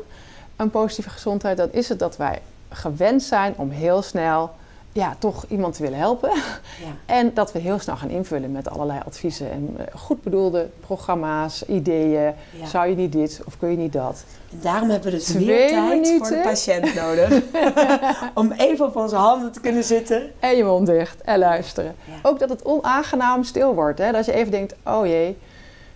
[0.55, 4.51] Aan positieve gezondheid, dan is het dat wij gewend zijn om heel snel
[4.93, 6.29] ja, toch iemand te willen helpen.
[6.29, 6.95] Ja.
[7.05, 11.65] En dat we heel snel gaan invullen met allerlei adviezen en eh, goed bedoelde programma's,
[11.65, 12.33] ideeën.
[12.65, 14.23] Zou je niet dit of kun je niet dat?
[14.51, 16.17] En daarom hebben we dus Twee meer tijd minuten.
[16.17, 17.41] voor de patiënt nodig.
[18.33, 20.31] Om even op onze handen te kunnen zitten.
[20.39, 21.95] En je mond dicht en luisteren.
[22.21, 23.99] Ook dat het onaangenaam stil wordt.
[23.99, 24.11] Hè?
[24.11, 25.37] Dat je even denkt, oh jee,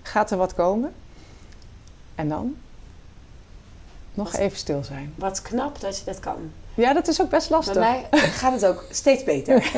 [0.02, 0.94] gaat er wat komen?
[2.16, 2.56] En dan?
[4.14, 5.14] Nog even stil zijn.
[5.16, 6.52] Wat knap dat je dat kan.
[6.76, 7.74] Ja, dat is ook best lastig.
[7.74, 9.72] Bij mij gaat het ook steeds beter.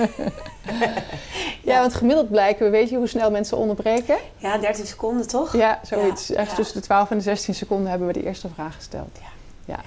[1.64, 4.18] Ja, want gemiddeld blijken, weet je hoe snel mensen onderbreken?
[4.38, 5.56] Ja, 13 seconden toch?
[5.56, 6.28] Ja, zoiets.
[6.28, 6.56] Ja, Echt ja.
[6.56, 9.20] tussen de 12 en de 16 seconden hebben we de eerste vraag gesteld.
[9.22, 9.28] Ja.
[9.74, 9.80] Ja.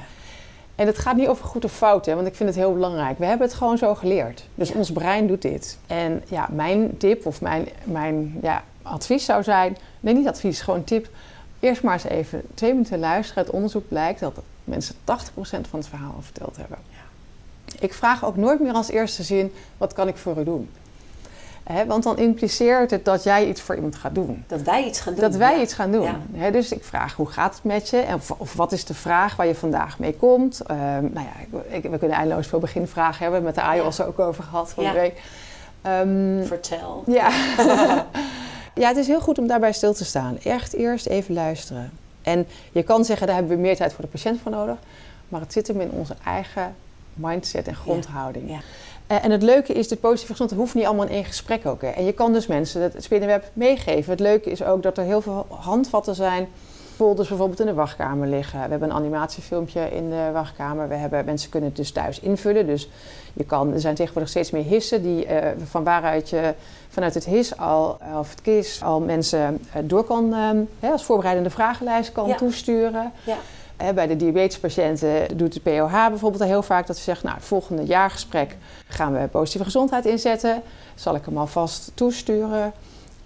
[0.74, 3.18] En het gaat niet over goed of fout, hè, want ik vind het heel belangrijk.
[3.18, 4.44] We hebben het gewoon zo geleerd.
[4.54, 5.78] Dus ons brein doet dit.
[5.86, 9.76] En ja, mijn tip of mijn, mijn ja, advies zou zijn...
[10.00, 11.08] Nee, niet advies, gewoon tip.
[11.60, 13.44] Eerst maar eens even twee minuten luisteren.
[13.44, 14.98] Het onderzoek blijkt dat mensen 80%
[15.42, 16.78] van het verhaal al verteld hebben.
[17.80, 19.52] Ik vraag ook nooit meer als eerste zin...
[19.78, 20.68] wat kan ik voor u doen?
[21.62, 24.44] Hè, want dan impliceert het dat jij iets voor iemand gaat doen.
[24.46, 25.22] Dat wij iets gaan doen.
[25.22, 25.62] Dat wij ja.
[25.62, 26.08] iets gaan doen.
[26.32, 26.50] Ja.
[26.50, 27.96] Dus ik vraag hoe gaat het met je?
[27.96, 30.60] En of, of wat is de vraag waar je vandaag mee komt?
[30.60, 30.78] Ehm,
[31.12, 33.42] nou ja, ik, we kunnen eindeloos veel beginvragen hebben.
[33.42, 34.04] Met de AIOS Ja.
[34.04, 35.22] ook over gehad van de week.
[35.82, 37.04] Ehm, Vertel.
[37.06, 37.30] ja.
[38.82, 40.38] ja, het is heel goed om daarbij stil te staan.
[40.38, 41.90] Echt eerst even luisteren.
[42.22, 44.76] En je kan zeggen, daar hebben we meer tijd voor de patiënt voor nodig.
[45.28, 46.74] Maar het zit hem in onze eigen
[47.20, 48.50] mindset en grondhouding.
[48.50, 48.58] Ja.
[49.06, 51.82] Eh, En het leuke is, de positieve gezondheid hoeft niet allemaal in één gesprek ook.
[51.82, 51.88] Hè.
[51.88, 54.10] En je kan dus mensen het spinnenweb meegeven.
[54.10, 56.48] Het leuke is ook dat er heel veel handvatten zijn.
[56.96, 58.62] Folders bijvoorbeeld in de wachtkamer liggen.
[58.62, 60.88] We hebben een animatiefilmpje in de wachtkamer.
[60.88, 62.66] We hebben, mensen kunnen het dus thuis invullen.
[62.66, 62.88] Dus
[63.32, 66.54] je kan, er zijn tegenwoordig steeds meer hissen die, eh, van waaruit je
[66.88, 71.04] vanuit het his al, of het KIS al mensen eh, door kan, ehm, hè, als
[71.04, 72.34] voorbereidende vragenlijst kan Ja.
[72.36, 73.12] toesturen.
[73.24, 73.36] Ja.
[73.80, 77.44] Hè, bij de diabetespatiënten doet de POH bijvoorbeeld heel vaak dat ze zegt, nou, het
[77.44, 78.56] volgende jaargesprek
[78.88, 80.62] gaan we positieve gezondheid inzetten.
[80.94, 82.72] Zal ik hem alvast toesturen.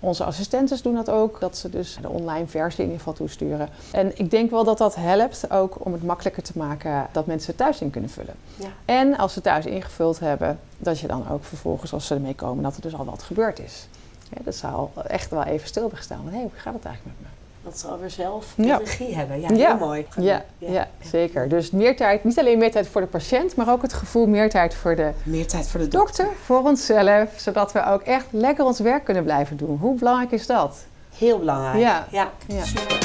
[0.00, 3.68] Onze assistentes doen dat ook, dat ze dus de online versie in ieder geval toesturen.
[3.92, 7.48] En ik denk wel dat dat helpt ook om het makkelijker te maken dat mensen
[7.48, 8.34] het thuis in kunnen vullen.
[8.56, 8.68] Ja.
[8.84, 12.62] En als ze thuis ingevuld hebben, dat je dan ook vervolgens als ze ermee komen,
[12.62, 13.88] dat er dus al wat gebeurd is.
[14.30, 16.28] Ja, dat zou echt wel even stil hebben gestaan.
[16.30, 17.33] Hé, hoe gaat het eigenlijk met me?
[17.64, 18.76] Dat ze alweer zelf Ja.
[18.76, 19.40] regie hebben.
[19.40, 19.76] Ja, Ja.
[19.76, 20.06] heel mooi.
[20.20, 21.48] Ja, ja, zeker.
[21.48, 24.50] Dus meer tijd, niet alleen meer tijd voor de patiënt, maar ook het gevoel meer
[24.50, 26.24] tijd voor de Meer tijd voor de dokter.
[26.24, 29.78] dokter, voor onszelf, zodat we ook echt lekker ons werk kunnen blijven doen.
[29.80, 30.76] Hoe belangrijk is dat?
[31.18, 31.78] Heel belangrijk.
[31.78, 32.06] Ja.
[32.10, 32.30] ja.
[32.46, 32.64] Ja.
[32.64, 33.02] super.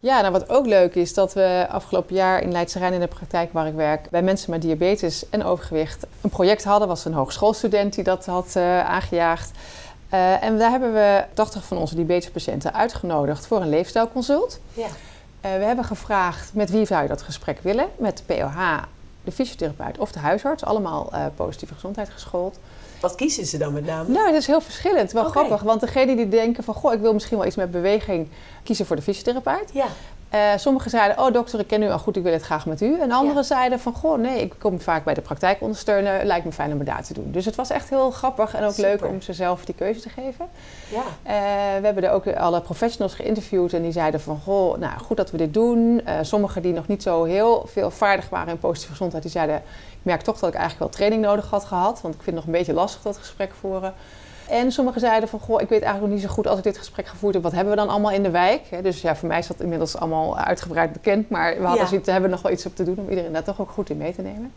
[0.00, 3.06] Ja, nou wat ook leuk is dat we afgelopen jaar in Leidse Rijn in de
[3.06, 6.88] praktijk waar ik werk bij mensen met diabetes en overgewicht een project hadden.
[6.88, 9.50] was een hogeschoolstudent die dat had eh, aangejaagd.
[10.12, 14.60] Eh, en daar hebben we 80 van onze diabetespatiënten uitgenodigd voor een leefstijlconsult.
[14.74, 14.86] Ja.
[15.40, 17.88] Eh, we hebben gevraagd met wie zou je dat gesprek willen?
[17.96, 18.82] Met de POH,
[19.24, 20.64] de fysiotherapeut of de huisarts.
[20.64, 22.58] Allemaal eh, positieve gezondheid geschoold.
[23.00, 24.08] Wat kiezen ze dan met name?
[24.08, 25.12] Nou, dat is heel verschillend.
[25.12, 26.74] Wel grappig, want degenen die denken van...
[26.74, 28.28] goh, ik wil misschien wel iets met beweging...
[28.62, 29.70] kiezen voor de fysiotherapeut.
[29.72, 29.86] Ja.
[30.32, 32.80] Eh, sommigen zeiden, oh dokter, ik ken u al goed, ik wil het graag met
[32.80, 33.00] u.
[33.00, 33.42] En anderen Ja.
[33.42, 36.26] zeiden van, goh, nee, ik kom vaak bij de praktijk ondersteunen.
[36.26, 37.30] Lijkt me fijn om het daar te doen.
[37.32, 38.90] Dus het was echt heel grappig en ook Super.
[38.90, 40.46] leuk om ze zelf die keuze te geven.
[40.88, 41.02] Ja.
[41.22, 41.34] Eh,
[41.80, 45.30] we hebben er ook alle professionals geïnterviewd en die zeiden van, goh, nou goed dat
[45.30, 46.00] we dit doen.
[46.04, 49.56] Eh, sommigen die nog niet zo heel veel vaardig waren in positieve gezondheid, die zeiden,
[49.56, 52.34] ik merk toch dat ik eigenlijk wel training nodig had gehad, want ik vind het
[52.34, 53.94] nog een beetje lastig dat gesprek voeren.
[54.52, 56.78] En sommigen zeiden van, goh, ik weet eigenlijk nog niet zo goed als ik dit
[56.78, 58.82] gesprek gevoerd heb, wat hebben we dan allemaal in de wijk?
[58.82, 62.12] Dus ja, voor mij is dat inmiddels allemaal uitgebreid bekend, maar we hadden Ja.
[62.12, 63.96] hebben we nog wel iets op te doen om iedereen daar toch ook goed in
[63.96, 64.52] mee te nemen.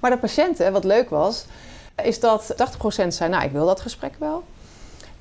[0.00, 1.46] Maar de patiënten, wat leuk was,
[2.02, 4.42] is dat 80% zei, nou, ik wil dat gesprek wel.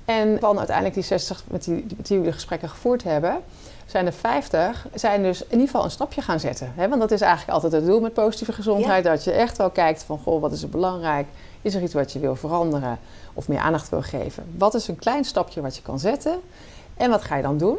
[0.06, 3.42] En van uiteindelijk die 60 met die, die we de gesprekken gevoerd hebben,
[3.86, 6.72] zijn er 50 zijn dus in ieder geval een stapje gaan zetten.
[6.76, 6.88] Hè?
[6.88, 9.04] Want dat is eigenlijk altijd het doel met positieve gezondheid.
[9.04, 11.28] Dat je echt wel kijkt van, goh, wat is er belangrijk?
[11.62, 13.00] Is er iets wat je wil veranderen
[13.34, 14.44] of meer aandacht wil geven?
[14.58, 16.40] Wat is een klein stapje wat je kan zetten?
[16.98, 17.78] En wat ga je dan doen?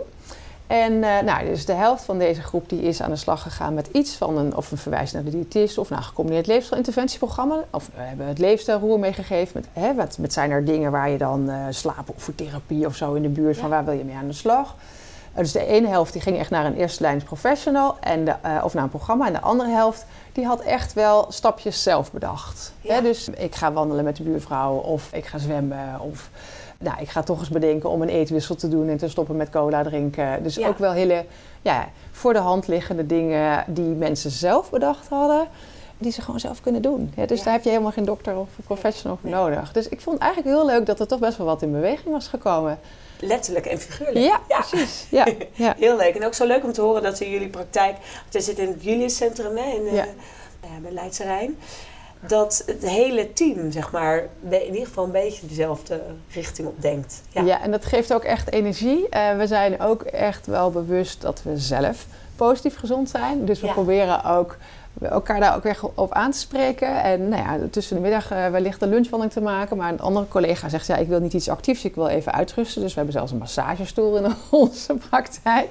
[0.66, 3.74] En eh, nou, dus de helft van deze groep die is aan de slag gegaan
[3.74, 7.64] met iets van een, of een verwijs naar de diëtist of naar een gecombineerd leefstijlinterventieprogramma.
[7.70, 9.52] Of we hebben het leefstijlroer meegegeven.
[9.54, 12.86] Met, hè, wat, met zijn er dingen waar je dan eh slapen of voor therapie
[12.86, 14.74] of zo in de buurt van waar wil je mee aan de slag?
[15.34, 18.34] Eh, dus de ene helft die ging echt naar een eerste lijns professional en de,
[18.42, 19.26] eh, of naar een programma.
[19.26, 22.72] En de andere helft die had echt wel stapjes zelf bedacht.
[22.80, 22.94] Ja.
[22.94, 26.30] Hè, dus ik ga wandelen met de buurvrouw of ik ga zwemmen of
[26.78, 29.50] nou, ik ga toch eens bedenken om een eetwissel te doen en te stoppen met
[29.50, 30.42] cola drinken.
[30.42, 30.68] Dus Ja.
[30.68, 31.24] ook wel hele
[31.62, 35.46] ja, voor de hand liggende dingen die mensen zelf bedacht hadden,
[35.98, 37.12] die ze gewoon zelf kunnen doen.
[37.16, 39.38] Ja, dus daar heb je helemaal geen dokter of professional voor Nee.
[39.40, 39.72] nodig.
[39.72, 42.28] Dus ik vond eigenlijk heel leuk dat er toch best wel wat in beweging was
[42.28, 42.78] gekomen.
[43.26, 44.18] Letterlijk en figuurlijk.
[44.18, 45.06] Ja, precies.
[45.08, 45.74] Ja, ja.
[45.78, 46.14] Heel leuk.
[46.14, 47.92] En ook zo leuk om te horen dat ze in jullie praktijk...
[47.92, 50.04] Want jij zit in het Julius Centrum hè, in, eh, Ja.
[50.62, 51.58] ja, bij Leidse Rijn.
[52.20, 57.22] Dat het hele team, zeg maar, in ieder geval een beetje dezelfde richting op denkt.
[57.28, 57.42] Ja.
[57.42, 57.62] Ja.
[57.62, 59.08] en dat geeft ook echt energie.
[59.08, 62.06] Eh, we zijn ook echt wel bewust dat we zelf
[62.36, 63.44] positief gezond zijn.
[63.44, 64.56] Dus we proberen ook
[65.00, 67.02] elkaar daar ook weer op aan te spreken.
[67.02, 69.76] En nou ja, tussen de middag uh, wellicht een lunchwandeling te maken.
[69.76, 72.80] Maar een andere collega zegt, ja, ik wil niet iets actiefs, ik wil even uitrusten.
[72.80, 75.68] Dus we hebben zelfs een massagestoel in onze praktijk.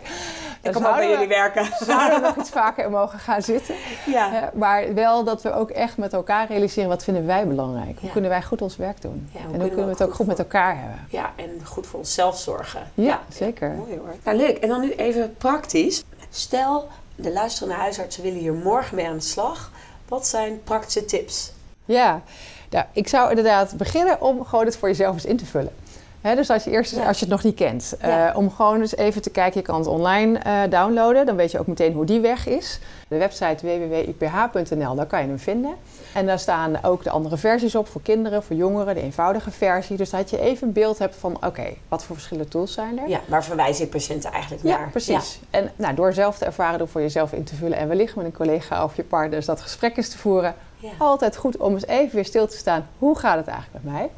[0.62, 1.66] Ik kan ook bij jullie werken.
[1.86, 3.76] Zouden we nog iets vaker mogen gaan zitten.
[4.06, 4.34] Ja.
[4.34, 8.00] Uh, maar wel dat we ook echt met elkaar realiseren, wat vinden wij belangrijk?
[8.00, 9.30] Hoe kunnen wij goed ons werk doen?
[9.32, 11.00] Ja, hoe en hoe kunnen we het ook goed met elkaar hebben?
[11.10, 12.82] Ja, en goed voor onszelf zorgen.
[12.94, 13.70] Ja, zeker.
[13.70, 14.14] mooi hoor.
[14.24, 14.58] Nou, leuk.
[14.58, 16.04] En dan nu even praktisch.
[16.30, 16.88] Stel,
[17.24, 19.72] de luisterende huisartsen willen hier morgen mee aan de slag.
[20.08, 21.52] Wat zijn praktische tips?
[21.86, 22.22] Ja,
[22.70, 25.74] nou, ik zou inderdaad beginnen om gewoon het voor jezelf eens in te vullen.
[26.22, 29.22] dus als je, eerst, als je het nog niet kent, uh, om gewoon eens even
[29.22, 31.26] te kijken, je kan het online uh, downloaden.
[31.26, 32.80] Dan weet je ook meteen hoe die weg is.
[33.14, 35.76] De website www.iph.nl, daar kan je hem vinden.
[36.14, 39.98] En daar staan ook de andere versies op voor kinderen, voor jongeren, de eenvoudige versie.
[39.98, 43.10] Dus dat je even een beeld hebt van, oké, wat voor verschillende tools zijn er?
[43.10, 44.80] Ja, waar verwijs ik patiënten eigenlijk naar?
[44.80, 45.40] Ja, precies.
[45.50, 48.26] En nou, door zelf te ervaren, door voor jezelf in te vullen en wellicht met
[48.26, 50.56] een collega of je partners dat gesprek eens te voeren.
[50.98, 52.88] Altijd goed om eens even weer stil te staan.
[52.98, 54.10] Hoe gaat het eigenlijk met mij?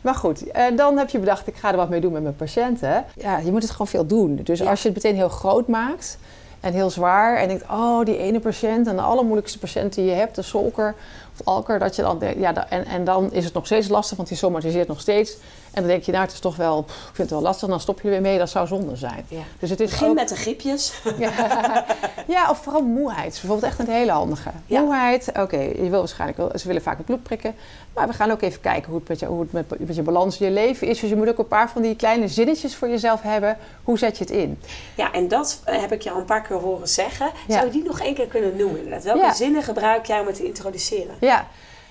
[0.00, 2.36] Maar goed, eh, dan heb je bedacht, ik ga er wat mee doen met mijn
[2.36, 3.04] patiënten.
[3.16, 4.40] Ja, je moet het gewoon veel doen.
[4.42, 6.18] Dus als je het meteen heel groot maakt,
[6.64, 7.36] en heel zwaar.
[7.36, 10.94] En denkt, oh, die ene patiënt en de allermoeilijkste patiënt die je hebt, de solker
[11.38, 14.28] of alker, dat je dan, ja, en, en dan is het nog steeds lastig, want
[14.28, 15.36] die somatiseert nog steeds.
[15.74, 17.80] En dan denk je, nou, het is toch wel, ik vind het wel lastig, dan
[17.80, 19.24] stop je er weer mee, dat zou zonde zijn.
[19.28, 19.42] Ja.
[19.58, 21.00] Dus het is Begin met de griepjes.
[21.18, 21.30] Ja.
[22.26, 23.30] ja, of vooral moeheid.
[23.30, 24.50] Bijvoorbeeld echt een hele handige.
[24.66, 27.54] Moeheid, oké, je wil waarschijnlijk, ze willen vaak het bloed prikken.
[27.94, 30.02] Maar we gaan ook even kijken hoe het, met je, hoe het met, met je
[30.02, 31.00] balans in je leven is.
[31.00, 33.58] Dus je moet ook een paar van die kleine zinnetjes voor jezelf hebben.
[33.84, 34.60] Hoe zet je het in?
[34.94, 37.30] Ja, en dat eh, heb ik je al een paar keer horen zeggen.
[37.48, 38.78] Zou je die nog één keer kunnen noemen?
[38.78, 39.02] Inderdaad?
[39.02, 41.14] Welke zinnen gebruik jij om het te introduceren?
[41.24, 41.46] Ja.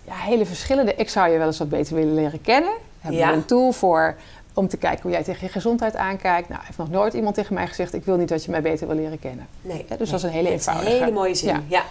[0.05, 0.95] ja, hele verschillende.
[0.95, 2.73] Ik zou je wel eens wat beter willen leren kennen.
[2.99, 4.15] Hebben we een tool voor
[4.53, 6.49] om te kijken hoe jij tegen je gezondheid aankijkt.
[6.49, 7.93] Nou, heeft nog nooit iemand tegen mij gezegd...
[7.93, 9.47] ik wil niet dat je mij beter wil leren kennen.
[9.61, 9.85] Nee.
[9.97, 10.91] dus dat is een hele eenvoudige.
[10.91, 11.83] Een hele mooie zin, ja.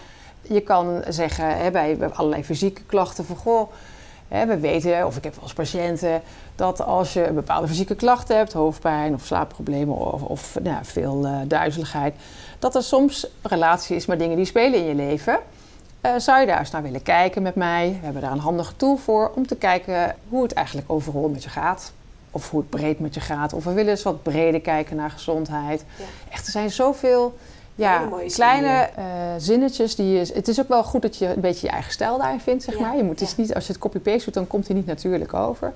[0.43, 3.37] Je kan zeggen hè, bij allerlei fysieke klachten van...
[3.37, 3.73] goh,
[4.29, 6.23] hè, we weten, of ik heb wel eens patiënten...
[6.55, 8.53] dat als je een bepaalde fysieke klachten hebt...
[8.53, 12.15] hoofdpijn of slaapproblemen of, of nou, veel uh, duizeligheid...
[12.59, 15.39] dat er soms relatie is met dingen die spelen in je leven...
[16.07, 17.97] Uh, zou je daar eens naar willen kijken met mij?
[17.99, 21.43] We hebben daar een handige tool voor om te kijken hoe het eigenlijk overal met
[21.43, 21.93] je gaat.
[22.31, 23.53] Of hoe het breed met je gaat.
[23.53, 25.85] Of we willen eens wat breder kijken naar gezondheid.
[25.99, 26.05] Ja.
[26.31, 27.39] Echt, er zijn zoveel
[27.75, 29.05] ja, kleine uh,
[29.39, 29.95] zinnetjes.
[29.95, 32.41] Die je, het is ook wel goed dat je een beetje je eigen stijl daarin
[32.41, 32.97] vindt, zeg maar.
[32.97, 35.73] Je moet, het niet, als je het copy-paste doet, dan komt hij niet natuurlijk over.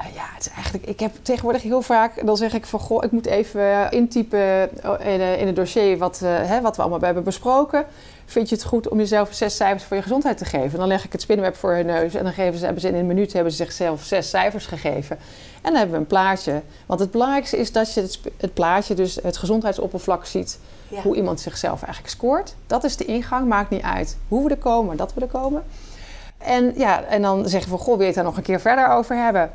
[0.00, 3.04] Uh, ja, het is eigenlijk, ik heb tegenwoordig heel vaak, dan zeg ik van goh,
[3.04, 7.86] ik moet even intypen in, in het dossier wat, hè, wat we allemaal hebben besproken
[8.30, 10.78] vind je het goed om jezelf zes cijfers voor je gezondheid te geven?
[10.78, 12.94] Dan leg ik het spinnenweb voor hun neus en dan geven ze, hebben ze in
[12.94, 15.18] een minuut hebben ze zichzelf zes cijfers gegeven.
[15.54, 16.62] En dan hebben we een plaatje.
[16.86, 20.58] Want het belangrijkste is dat je het, het plaatje, dus het gezondheidsoppervlak ziet,
[21.02, 22.54] hoe iemand zichzelf eigenlijk scoort.
[22.66, 25.64] Dat is de ingang, maakt niet uit hoe we er komen, dat we er komen.
[26.38, 28.88] En, ja, en dan zeggen we, goh, wil je het daar nog een keer verder
[28.88, 29.50] over hebben?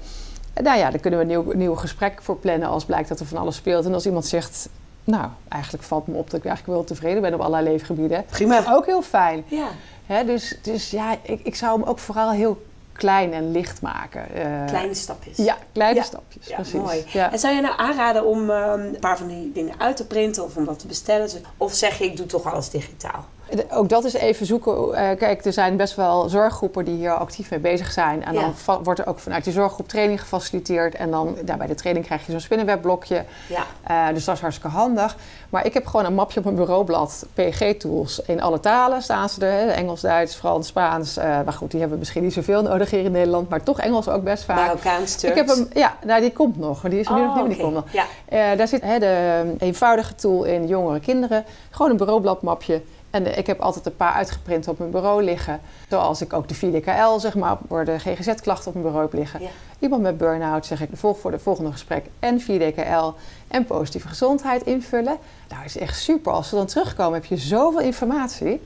[0.62, 3.26] Nou ja, dan kunnen we een nieuw, nieuw gesprek voor plannen als blijkt dat er
[3.26, 3.86] van alles speelt.
[3.86, 4.70] En als iemand zegt,
[5.04, 8.26] nou, eigenlijk valt me op dat ik eigenlijk wel tevreden ben op allerlei leefgebieden.
[8.26, 8.64] Prima.
[8.70, 9.44] Ook heel fijn.
[9.48, 9.68] Ja.
[10.06, 14.26] Hè, dus, dus ja, ik, ik zou hem ook vooral heel klein en licht maken.
[14.36, 15.38] Uh, kleine stapjes.
[15.38, 16.48] Ja, kleine stapjes.
[16.48, 16.74] Ja, precies.
[16.74, 17.04] Mooi.
[17.08, 17.32] Ja.
[17.32, 20.44] En zou je nou aanraden om um, een paar van die dingen uit te printen
[20.44, 21.30] of om dat te bestellen?
[21.58, 23.26] Of zeg je, ik doe toch alles digitaal?
[23.70, 24.74] Ook dat is even zoeken.
[24.74, 28.26] Uh, kijk, er zijn best wel zorggroepen die hier actief mee bezig zijn.
[28.26, 28.54] En dan
[28.84, 30.96] wordt er ook vanuit die zorggroep training gefaciliteerd.
[30.96, 33.26] En dan ja, bij de training krijg je zo'n spinnenwebblokje.
[33.48, 34.08] Ja.
[34.08, 35.16] Uh, dus dat is hartstikke handig.
[35.50, 37.26] Maar ik heb gewoon een mapje op mijn bureaublad.
[37.34, 39.70] PG-tools in alle talen staan ze er.
[39.70, 41.18] Engels, Duits, Frans, Spaans.
[41.18, 43.50] Uh, maar goed, die hebben misschien niet zoveel nodig hier in Nederland.
[43.50, 44.58] Maar toch Engels ook best vaak.
[44.58, 45.40] Marokkaans, Turks.
[45.40, 46.82] Ik heb hem, ja, nou, die komt nog.
[46.82, 47.86] Die is er nu nog niet, oh, die komt nog.
[47.92, 48.56] Ja.
[48.56, 51.46] daar zit hè, de eenvoudige tool in jongere kinderen.
[51.70, 52.82] Gewoon een bureaubladmapje.
[53.14, 55.62] En ik heb altijd een paar uitgeprint op mijn bureau liggen.
[55.90, 59.40] Zoals ik ook de 4DKL, zeg maar, voor de GGZ-klachten op mijn bureau heb liggen.
[59.80, 64.64] Iemand met burn-out zeg ik volg voor de volgende gesprek en 4DKL en positieve gezondheid
[64.64, 65.18] invullen.
[65.50, 66.32] Nou, is echt super.
[66.32, 68.62] Als ze dan terugkomen, heb je zoveel informatie.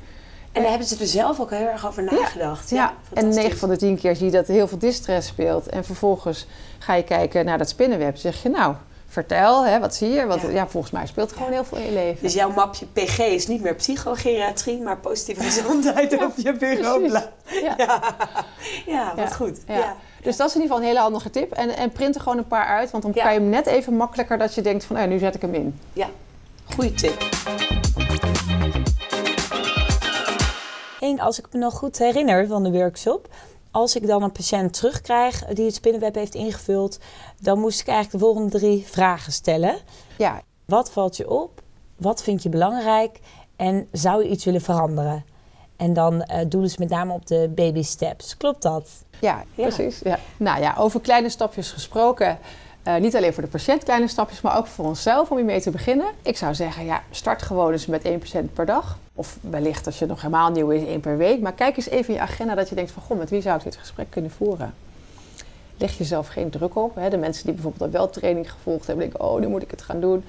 [0.51, 2.69] En daar hebben ze er zelf ook heel erg over nagedacht.
[2.69, 2.93] Ja, ja.
[3.13, 5.67] en 9 van de 10 keer zie je dat er heel veel distress speelt.
[5.67, 6.47] En vervolgens
[6.79, 8.17] ga je kijken naar dat spinnenweb.
[8.17, 8.75] zeg je, nou,
[9.07, 10.25] vertel, hè, wat zie je?
[10.25, 10.67] Want ja.
[10.67, 12.21] volgens mij speelt het gewoon heel veel in je leven.
[12.21, 17.09] Dus jouw mapje PG is niet meer psychogeriatrie, maar positieve gezondheid op je bureau.
[17.09, 17.23] Ja.
[17.77, 18.01] Ja.
[18.85, 19.57] ja, wat goed.
[19.67, 19.95] Ja.
[20.21, 21.51] Dus dat is in ieder geval een hele handige tip.
[21.51, 23.93] En, en print er gewoon een paar uit, want dan kan je hem net even
[23.93, 25.79] makkelijker dat je denkt van, nou nu zet ik hem in.
[25.93, 26.07] Ja,
[26.75, 27.25] goede tip.
[30.99, 33.27] En als ik me nog goed herinner van de workshop,
[33.77, 36.99] als ik dan een patiënt terugkrijg die het spinnenweb heeft ingevuld,
[37.39, 39.75] dan moest ik eigenlijk de volgende drie vragen stellen.
[40.17, 40.41] Ja.
[40.65, 41.61] Wat valt je op?
[41.97, 43.19] Wat vind je belangrijk?
[43.55, 45.25] En zou je iets willen veranderen?
[45.75, 48.37] En dan uh, doelen ze met name op de baby steps.
[48.37, 48.89] Klopt dat?
[49.19, 49.99] Ja, precies.
[49.99, 50.19] Ja.
[50.37, 52.39] Nou ja, over kleine stapjes gesproken.
[52.87, 55.71] Uh, niet alleen voor de patiënt kleine stapjes, maar ook voor onszelf om hiermee te
[55.71, 56.07] beginnen.
[56.21, 58.97] Ik zou zeggen, ja, start gewoon eens met één patiënt per dag.
[59.19, 61.41] Of wellicht als je nog helemaal nieuw is, één per week.
[61.41, 63.57] Maar kijk eens even in je agenda dat je denkt van, goh, met wie zou
[63.57, 64.73] ik dit gesprek kunnen voeren?
[65.77, 66.95] Leg jezelf geen druk op.
[66.95, 67.09] Hè?
[67.09, 69.81] De mensen die bijvoorbeeld al wel training gevolgd hebben, denken, oh, nu moet ik het
[69.81, 70.23] gaan doen.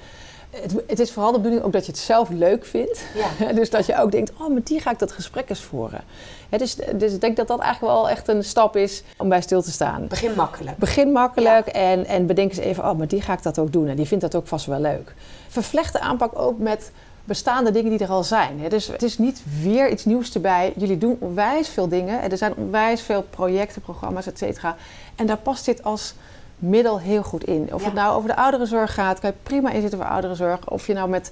[0.49, 3.03] Het, het, is vooral de bedoeling ook dat je het zelf leuk vindt.
[3.15, 3.51] Ja.
[3.59, 6.01] dus dat je ook denkt, oh, met die ga ik dat gesprek eens voeren.
[6.49, 9.61] dus, dus ik denk dat dat eigenlijk wel echt een stap is om bij stil
[9.61, 10.07] te staan.
[10.07, 10.77] Begin makkelijk.
[10.77, 13.87] Begin makkelijk en, en bedenk eens even, oh, met die ga ik dat ook doen.
[13.87, 15.15] En die vindt dat ook vast wel leuk.
[15.47, 16.91] Vervlecht de aanpak ook met
[17.29, 18.69] bestaande dingen die er al zijn.
[18.69, 20.73] Dus het is niet weer iets nieuws erbij.
[20.75, 22.31] Jullie doen onwijs veel dingen.
[22.31, 24.75] Er zijn onwijs veel projecten, programma's, et cetera.
[25.15, 26.13] En daar past dit als
[26.55, 27.73] middel heel goed in.
[27.73, 30.69] Of het nou over de ouderenzorg gaat, kan je prima inzetten voor ouderenzorg.
[30.69, 31.31] Of je nou met,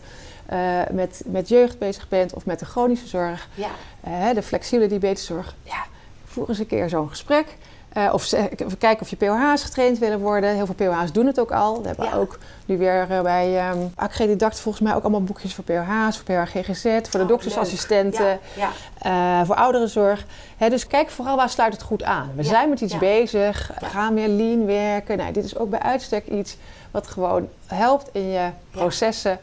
[0.54, 3.70] uh, met, met jeugd bezig bent of met de chronische zorg, ja.
[4.08, 5.56] Uh, de flexibele diabeteszorg.
[5.64, 5.86] Ja,
[6.26, 7.58] voer eens een keer zo'n gesprek.
[7.98, 8.30] Uh, of
[8.78, 10.56] kijken of je POH's getraind willen worden.
[10.56, 11.82] Heel veel POH's doen het ook al.
[11.82, 15.64] We hebben ook nu weer uh, bij um, Accredidact volgens mij ook allemaal boekjes voor
[15.64, 18.70] POH's, voor POH-GGZ, voor de oh, doktersassistenten, ja,
[19.02, 19.40] ja.
[19.40, 20.26] Uh, voor ouderenzorg.
[20.58, 22.32] Hè, dus kijk vooral waar sluit het goed aan.
[22.36, 25.18] We zijn met iets bezig, we gaan meer lean werken.
[25.18, 26.58] Nou, dit is ook bij uitstek iets
[26.92, 29.40] wat gewoon helpt in je processen.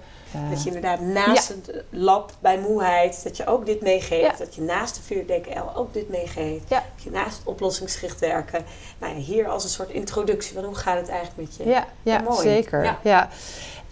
[0.50, 4.38] Dat je inderdaad naast het lab bij moeheid, dat je ook dit meegeeft.
[4.38, 6.68] Dat je naast de 4 DKL ook dit meegeeft.
[6.68, 8.64] Dat je naast het oplossingsgericht werken.
[8.98, 11.70] Nou ja, hier als een soort introductie van hoe gaat het eigenlijk met je.
[11.72, 12.42] Ja, ja, mooi.
[12.42, 12.96] zeker.
[13.02, 13.28] Ja.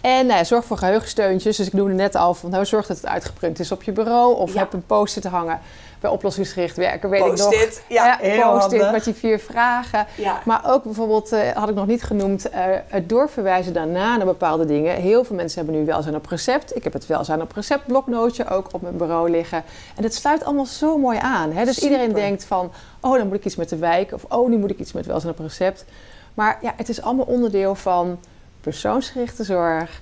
[0.01, 1.57] En nou zorg voor geheugensteuntjes.
[1.57, 4.35] Dus ik noemde net al van nou, zorg dat het uitgeprint is op je bureau.
[4.35, 5.59] Of heb een post te hangen
[6.03, 7.81] bij oplossingsgericht werken, weet post ik nog.
[7.87, 10.05] Ja, ja post-it met die vier vragen.
[10.15, 10.41] Ja.
[10.45, 14.65] Maar ook bijvoorbeeld, uh, had ik nog niet genoemd, uh, het doorverwijzen daarna naar bepaalde
[14.65, 14.95] dingen.
[14.95, 16.75] Heel veel mensen hebben nu welzijn op recept.
[16.75, 19.63] Ik heb het welzijn op recept bloknootje ook op mijn bureau liggen.
[19.95, 21.51] En het sluit allemaal zo mooi aan.
[21.51, 21.65] Hè?
[21.65, 24.11] Dus iedereen denkt van, oh dan moet ik iets met de wijk.
[24.13, 25.85] Of oh nu moet ik iets met welzijn op recept.
[26.33, 28.19] Maar ja, het is allemaal onderdeel van
[28.61, 30.01] persoonsgerichte zorg.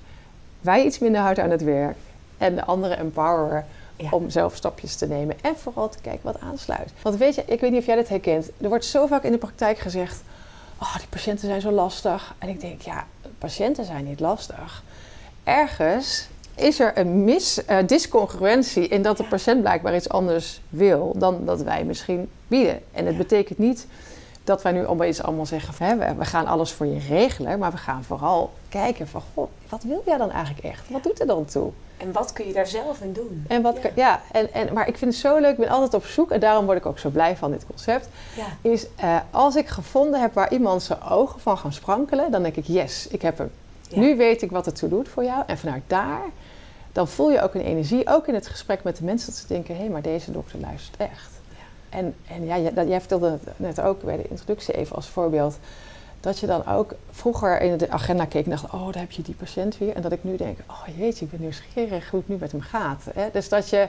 [0.60, 1.96] Wij iets minder hard aan het werk.
[2.38, 3.64] En de anderen empoweren
[4.10, 5.36] om zelf stapjes te nemen.
[5.42, 6.92] En vooral te kijken wat aansluit.
[7.02, 8.50] Want weet je, ik weet niet of jij dit herkent.
[8.60, 10.22] Er wordt zo vaak in de praktijk gezegd...
[10.80, 12.34] Oh, die patiënten zijn zo lastig.
[12.38, 13.06] En ik denk, ja,
[13.38, 14.82] patiënten zijn niet lastig.
[15.44, 21.14] Ergens is er een mis, uh, discongruentie in dat de patiënt blijkbaar iets anders wil
[21.16, 22.80] dan dat wij misschien bieden.
[22.92, 23.86] En het betekent niet
[24.44, 27.70] dat wij nu opeens allemaal zeggen van, hè, we gaan alles voor je regelen, maar
[27.70, 30.88] we gaan vooral kijken van, god, wat wil jij dan eigenlijk echt?
[30.88, 31.70] Wat doet er dan toe?
[32.02, 33.44] En wat kun je daar zelf in doen?
[33.48, 35.94] En wat, ja, ja en, en, maar ik vind het zo leuk, ik ben altijd
[35.94, 38.08] op zoek en daarom word ik ook zo blij van dit concept.
[38.36, 38.70] Ja.
[38.70, 42.56] Is uh, als ik gevonden heb waar iemand zijn ogen van gaan sprankelen, dan denk
[42.56, 43.50] ik, yes, ik heb hem.
[43.94, 45.42] Nu weet ik wat het toe doet voor jou.
[45.46, 46.22] En vanuit daar,
[46.92, 49.46] dan voel je ook een energie, ook in het gesprek met de mensen, dat ze
[49.46, 51.30] denken, hé, hey, maar deze dokter luistert echt.
[51.88, 55.58] En, en ja, jij, jij vertelde het net ook bij de introductie even als voorbeeld.
[56.22, 59.22] Dat je dan ook vroeger in de agenda keek en dacht, oh, daar heb je
[59.22, 59.94] die patiënt weer.
[59.94, 62.60] En dat ik nu denk, oh jeetje, ik ben nieuwsgierig hoe het nu met hem
[62.60, 63.04] gaat.
[63.14, 63.28] Hè?
[63.32, 63.88] Dus dat je,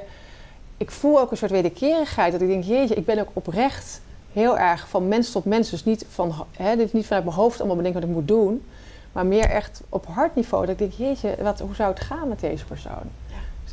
[0.78, 2.32] ik voel ook een soort wederkerigheid.
[2.32, 5.70] Dat ik denk, jeetje, ik ben ook oprecht heel erg van mens tot mens.
[5.70, 8.66] Dus niet, van, hè, dit niet vanuit mijn hoofd allemaal bedenken wat ik moet doen.
[9.12, 10.66] Maar meer echt op hartniveau.
[10.66, 13.10] Dat ik denk, jeetje, wat, hoe zou het gaan met deze persoon?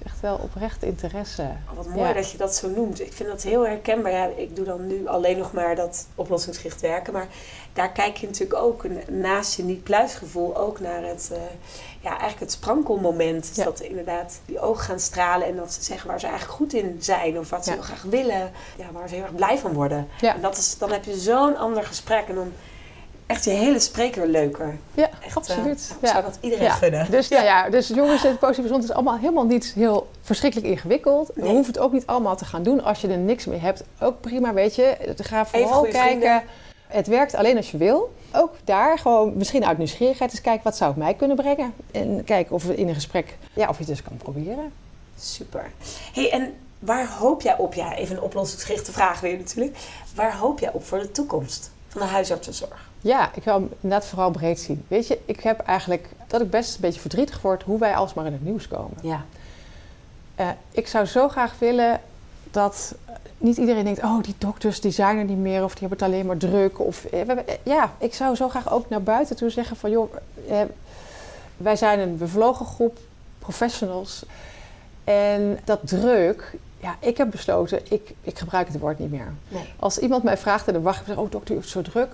[0.05, 1.43] Echt wel oprecht interesse.
[1.43, 3.01] Oh, wat mooi dat je dat zo noemt.
[3.01, 4.13] Ik vind dat heel herkenbaar.
[4.13, 7.13] Ja, ik doe dan nu alleen nog maar dat oplossingsgericht werken.
[7.13, 7.29] Maar
[7.73, 11.39] daar kijk je natuurlijk ook naast je niet-pluisgevoel ook naar het, uh,
[12.01, 13.55] ja, eigenlijk het sprankelmoment.
[13.55, 16.73] Dus dat inderdaad die ogen gaan stralen en dat ze zeggen waar ze eigenlijk goed
[16.73, 17.39] in zijn.
[17.39, 18.51] Of wat ze heel graag willen.
[18.77, 20.09] Ja, waar ze heel erg blij van worden.
[20.21, 22.29] En dat is, dan heb je zo'n ander gesprek.
[22.29, 22.53] En dan
[23.31, 24.79] echt je hele spreker leuker.
[24.95, 25.95] Ja, echt, absoluut.
[26.03, 26.75] Uh, zou dat iedereen ja.
[26.75, 27.11] gunnen.
[27.11, 27.43] Dus, ja.
[27.43, 31.31] ja, dus jongens, het positieve gezond is allemaal helemaal niet heel verschrikkelijk ingewikkeld.
[31.35, 31.45] Nee.
[31.45, 33.85] We hoeven het ook niet allemaal te gaan doen als je er niks mee hebt.
[34.01, 35.15] Ook prima, weet je.
[35.17, 36.01] Ga vooral kijken.
[36.01, 36.43] Vrienden.
[36.87, 38.15] Het werkt alleen als je wil.
[38.33, 41.75] Ook daar gewoon misschien uit nieuwsgierigheid eens kijken wat zou het mij kunnen brengen.
[41.91, 44.73] En kijken of we in een gesprek, ja, of je het dus kan proberen.
[45.19, 45.71] Super.
[46.13, 47.75] hey, en waar hoop jij op?
[47.75, 49.77] Ja, even een oplossingsgerichte vraag weer natuurlijk.
[50.15, 52.90] Waar hoop jij op voor de toekomst van de huisartsenzorg?
[53.01, 54.85] Ja, ik wil inderdaad vooral breed zien.
[54.89, 58.27] Weet je, ik heb eigenlijk dat ik best een beetje verdrietig word hoe wij alsmaar
[58.27, 58.97] in het nieuws komen.
[59.03, 59.25] Ja.
[60.41, 62.01] Uh, ik zou zo graag willen
[62.51, 62.95] dat
[63.39, 66.07] niet iedereen denkt: oh, die dokters die zijn er niet meer of die hebben het
[66.07, 66.81] alleen maar druk.
[66.81, 67.29] Of, eh,
[67.63, 70.15] ja, ik zou zo graag ook naar buiten toe zeggen: van joh,
[70.49, 70.61] eh,
[71.57, 72.99] wij zijn een bevlogen groep
[73.39, 74.25] professionals.
[75.05, 79.33] En dat druk, ja, ik heb besloten, ik, ik gebruik het woord niet meer.
[79.49, 79.65] Nee.
[79.79, 82.13] Als iemand mij vraagt in de wacht, zeg, oh dokter, u heeft zo druk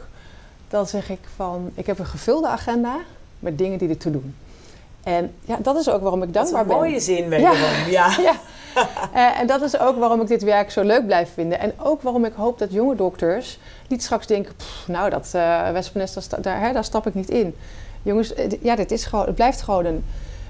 [0.68, 2.96] dan zeg ik van, ik heb een gevulde agenda
[3.38, 4.34] met dingen die ertoe doen.
[5.02, 6.88] En ja, dat is ook waarom ik Dat is dankbaar een ben.
[6.90, 7.56] mooie zin, wederom.
[7.88, 8.10] Ja.
[8.22, 8.34] Ja.
[9.12, 11.60] Eh, en dat is ook waarom ik dit werk zo leuk blijf vinden.
[11.60, 14.56] En ook waarom ik hoop dat jonge dokters niet straks denken...
[14.56, 17.54] "Pff, nou, dat uh, wespennest, daar, daar, daar stap ik niet in.
[18.02, 20.04] Jongens, eh, ja, dit is gewoon, het blijft gewoon een,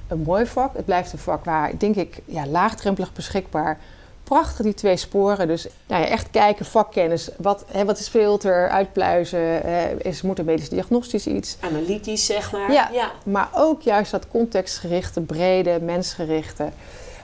[0.09, 0.77] een mooi vak.
[0.77, 3.79] Het blijft een vak waar, denk ik, ja, laagdrempelig beschikbaar...
[4.27, 5.47] Prachtig die twee sporen.
[5.47, 7.31] Dus nou ja, echt kijken, vakkennis.
[7.37, 9.63] Wat, hè, wat is filter, uitpluizen?
[9.63, 11.57] eh, is, moet er medisch diagnostisch iets?
[11.61, 12.73] Analytisch, zeg maar.
[12.73, 12.89] Ja.
[12.93, 13.13] ja.
[13.25, 16.69] Maar ook juist dat contextgerichte, brede, mensgerichte.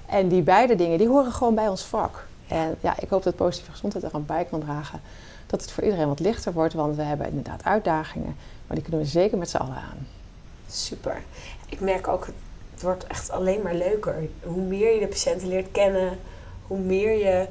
[0.07, 2.27] En die beide dingen, die horen gewoon bij ons vak.
[2.49, 5.01] En ja, ik hoop dat positieve gezondheid er aan bij kan dragen.
[5.47, 8.37] Dat het voor iedereen wat lichter wordt, want we hebben inderdaad uitdagingen.
[8.67, 10.07] Maar die kunnen we zeker met z'n allen aan.
[10.71, 11.23] Super.
[11.69, 12.27] Ik merk ook,
[12.73, 14.29] het wordt echt alleen maar leuker.
[14.43, 16.19] Hoe meer je de patiënten leert kennen,
[16.67, 17.47] hoe meer je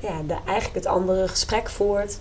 [0.00, 2.18] ja, de, eigenlijk het andere gesprek voert,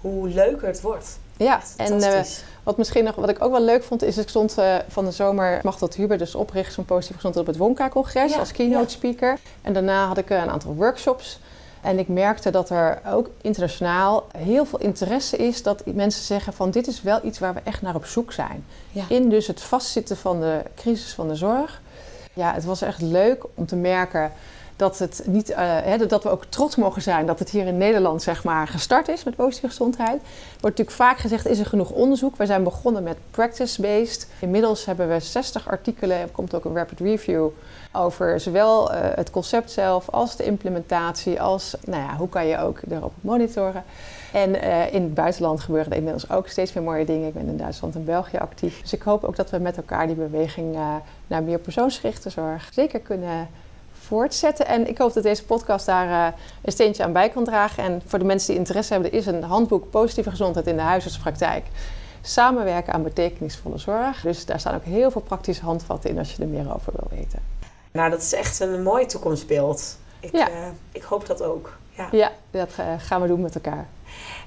[0.00, 1.18] hoe leuker het wordt.
[1.38, 2.20] Ja, en eh,
[2.62, 5.10] wat, misschien nog, wat ik ook wel leuk vond, is ik stond eh, van de
[5.10, 8.88] zomer Machtel Huber, dus oprichter van Positieve Gezondheid op het Wonka-congres Ja, als keynote ja.
[8.88, 9.38] speaker.
[9.62, 11.38] En daarna had ik eh, een aantal workshops.
[11.80, 16.70] En ik merkte dat er ook internationaal heel veel interesse is dat mensen zeggen van
[16.70, 18.64] dit is wel iets waar we echt naar op zoek zijn.
[18.90, 19.04] Ja.
[19.08, 21.80] In dus het vastzitten van de crisis van de zorg.
[22.32, 24.32] Ja, het was echt leuk om te merken
[24.78, 28.22] dat, het niet, eh, dat we ook trots mogen zijn dat het hier in Nederland
[28.22, 30.20] zeg maar, gestart is met positieve gezondheid.
[30.60, 32.36] Wordt natuurlijk vaak gezegd, is er genoeg onderzoek?
[32.36, 34.28] We zijn begonnen met practice-based.
[34.40, 37.48] Inmiddels hebben we 60 artikelen, er komt ook een rapid review
[37.92, 42.58] over zowel eh, het concept zelf als de implementatie, als nou ja, hoe kan je
[42.58, 43.84] ook erop monitoren.
[44.32, 47.28] En eh, in het buitenland gebeuren er inmiddels ook steeds meer mooie dingen.
[47.28, 48.80] Ik ben in Duitsland en België actief.
[48.80, 50.76] Dus ik hoop ook dat we met elkaar die beweging
[51.26, 53.48] naar meer persoonsgerichte zorg zeker kunnen
[54.08, 54.66] voortzetten.
[54.66, 57.82] En ik hoop dat deze podcast daar eh, een steentje aan bij kan dragen.
[57.84, 60.82] En voor de mensen die interesse hebben, er is een handboek Positieve Gezondheid in de
[60.82, 61.64] huisartspraktijk.
[62.22, 64.20] Samenwerken aan betekenisvolle zorg.
[64.20, 67.18] Dus daar staan ook heel veel praktische handvatten in als je er meer over wil
[67.18, 67.38] weten.
[67.92, 69.96] Nou, dat is echt een mooi toekomstbeeld.
[70.20, 70.48] Ik, Ja.
[70.48, 70.54] eh,
[70.92, 71.76] ik hoop dat ook.
[71.90, 72.08] Ja.
[72.10, 73.86] Ja, dat eh, gaan we doen met elkaar.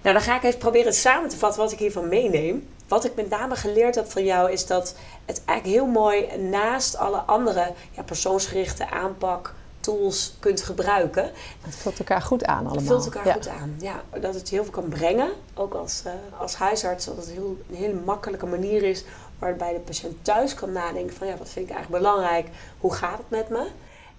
[0.02, 2.68] Nou, dan ga ik even proberen samen te vatten wat ik hiervan meeneem.
[2.92, 6.98] Wat ik met name geleerd heb van jou is dat het eigenlijk heel mooi naast
[6.98, 11.32] alle andere ja, persoonsgerichte aanpak tools kunt gebruiken.
[11.62, 12.76] Het vult elkaar goed aan allemaal.
[12.76, 13.34] Het vult elkaar Ja.
[13.34, 13.76] goed aan.
[13.80, 15.30] Ja, dat het heel veel kan brengen.
[15.54, 17.06] Ook als, eh, als huisarts.
[17.06, 19.04] Dat het heel, een hele makkelijke manier is
[19.40, 22.48] waarbij de patiënt thuis kan nadenken van ja, wat vind ik eigenlijk belangrijk?
[22.80, 23.68] Hoe gaat het met me?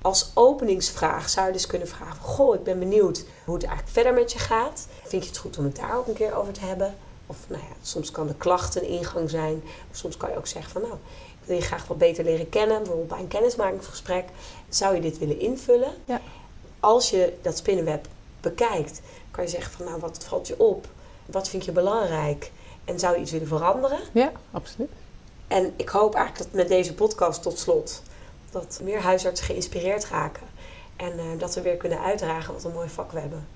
[0.02, 4.14] Als openingsvraag zou je dus kunnen vragen: Goh, ik ben benieuwd hoe het eigenlijk verder
[4.14, 4.86] met je gaat.
[5.02, 6.94] Vind je het goed om het daar ook een keer over te hebben?
[7.32, 9.62] Of nou ja, soms kan de klacht een ingang zijn.
[9.90, 10.94] Of soms kan je ook zeggen van nou,
[11.40, 12.78] ik wil je graag wat beter leren kennen.
[12.78, 14.24] Bijvoorbeeld bij een kennismakingsgesprek.
[14.68, 15.92] Zou je dit willen invullen?
[16.04, 16.20] Ja.
[16.80, 18.06] Als je dat spinnenweb
[18.40, 20.86] bekijkt, kan je zeggen van nou, wat valt je op?
[21.26, 22.50] Wat vind je belangrijk?
[22.84, 23.98] En zou je iets willen veranderen?
[24.12, 24.90] Ja, absoluut.
[25.48, 28.02] En ik hoop eigenlijk dat met deze podcast tot slot...
[28.50, 30.46] dat meer huisartsen geïnspireerd raken.
[30.96, 33.46] En eh, dat we weer kunnen uitdragen wat een mooi vak we hebben.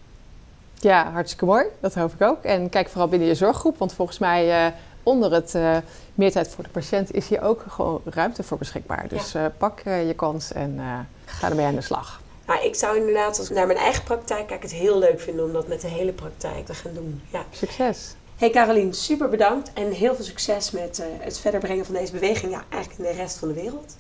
[0.80, 1.64] Ja, hartstikke mooi.
[1.80, 2.42] Dat hoop ik ook.
[2.42, 4.72] En kijk vooral binnen je zorggroep, want volgens mij eh,
[5.02, 5.76] onder het eh
[6.14, 9.08] meer tijd voor de patiënt is hier ook gewoon ruimte voor beschikbaar.
[9.08, 10.80] Dus eh, pak je kans en
[11.24, 12.20] ga ermee aan de slag.
[12.62, 15.52] Ik zou inderdaad, als ik naar mijn eigen praktijk kijk, het heel leuk vinden om
[15.52, 17.22] dat met de hele praktijk te gaan doen.
[17.30, 17.44] Ja.
[17.50, 18.14] Succes!
[18.36, 22.52] Hey Carolien, super bedankt en heel veel succes met het verder brengen van deze beweging.
[22.52, 23.96] Ja, eigenlijk in de rest van de wereld.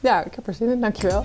[0.00, 0.80] Ja, ik heb er zin in.
[0.80, 1.24] Dankjewel.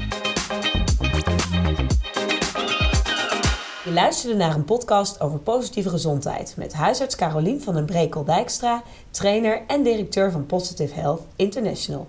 [3.86, 9.61] Je luisterde naar een podcast over positieve gezondheid met huisarts Carolien van den Brekel-Dijkstra, trainer
[9.67, 12.07] en directeur van Positive Health International.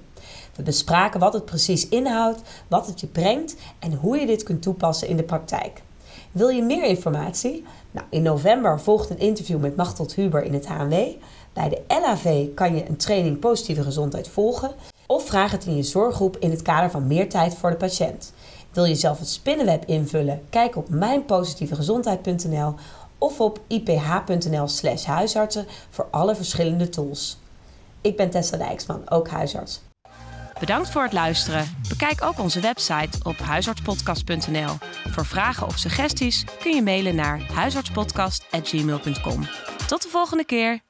[0.55, 4.63] We bespraken wat het precies inhoudt, wat het je brengt en hoe je dit kunt
[4.63, 5.83] toepassen in de praktijk.
[6.33, 7.65] Wil je meer informatie?
[7.91, 10.95] Nou, in november volgt een interview met Machteld Huber in het HNW.
[11.53, 14.75] Bij de LAV kan je een training positieve gezondheid volgen
[15.07, 18.33] of vraag het in je zorggroep in het kader van meer tijd voor de patiënt.
[18.77, 20.43] Wil je zelf het spinnenweb invullen?
[20.51, 22.75] Kijk op mijnpositievegezondheid.nl
[23.19, 27.39] of op iph.nl slash huisartsen voor alle verschillende tools.
[28.01, 29.81] Ik ben Tessa Dijksman, ook huisarts.
[30.61, 31.77] Bedankt voor het luisteren.
[31.89, 34.75] Bekijk ook onze website op huisartspodcast.nl.
[35.11, 39.47] Voor vragen of suggesties kun je mailen naar huisartspodcast.gmail.com.
[39.87, 40.86] Tot de volgende keer.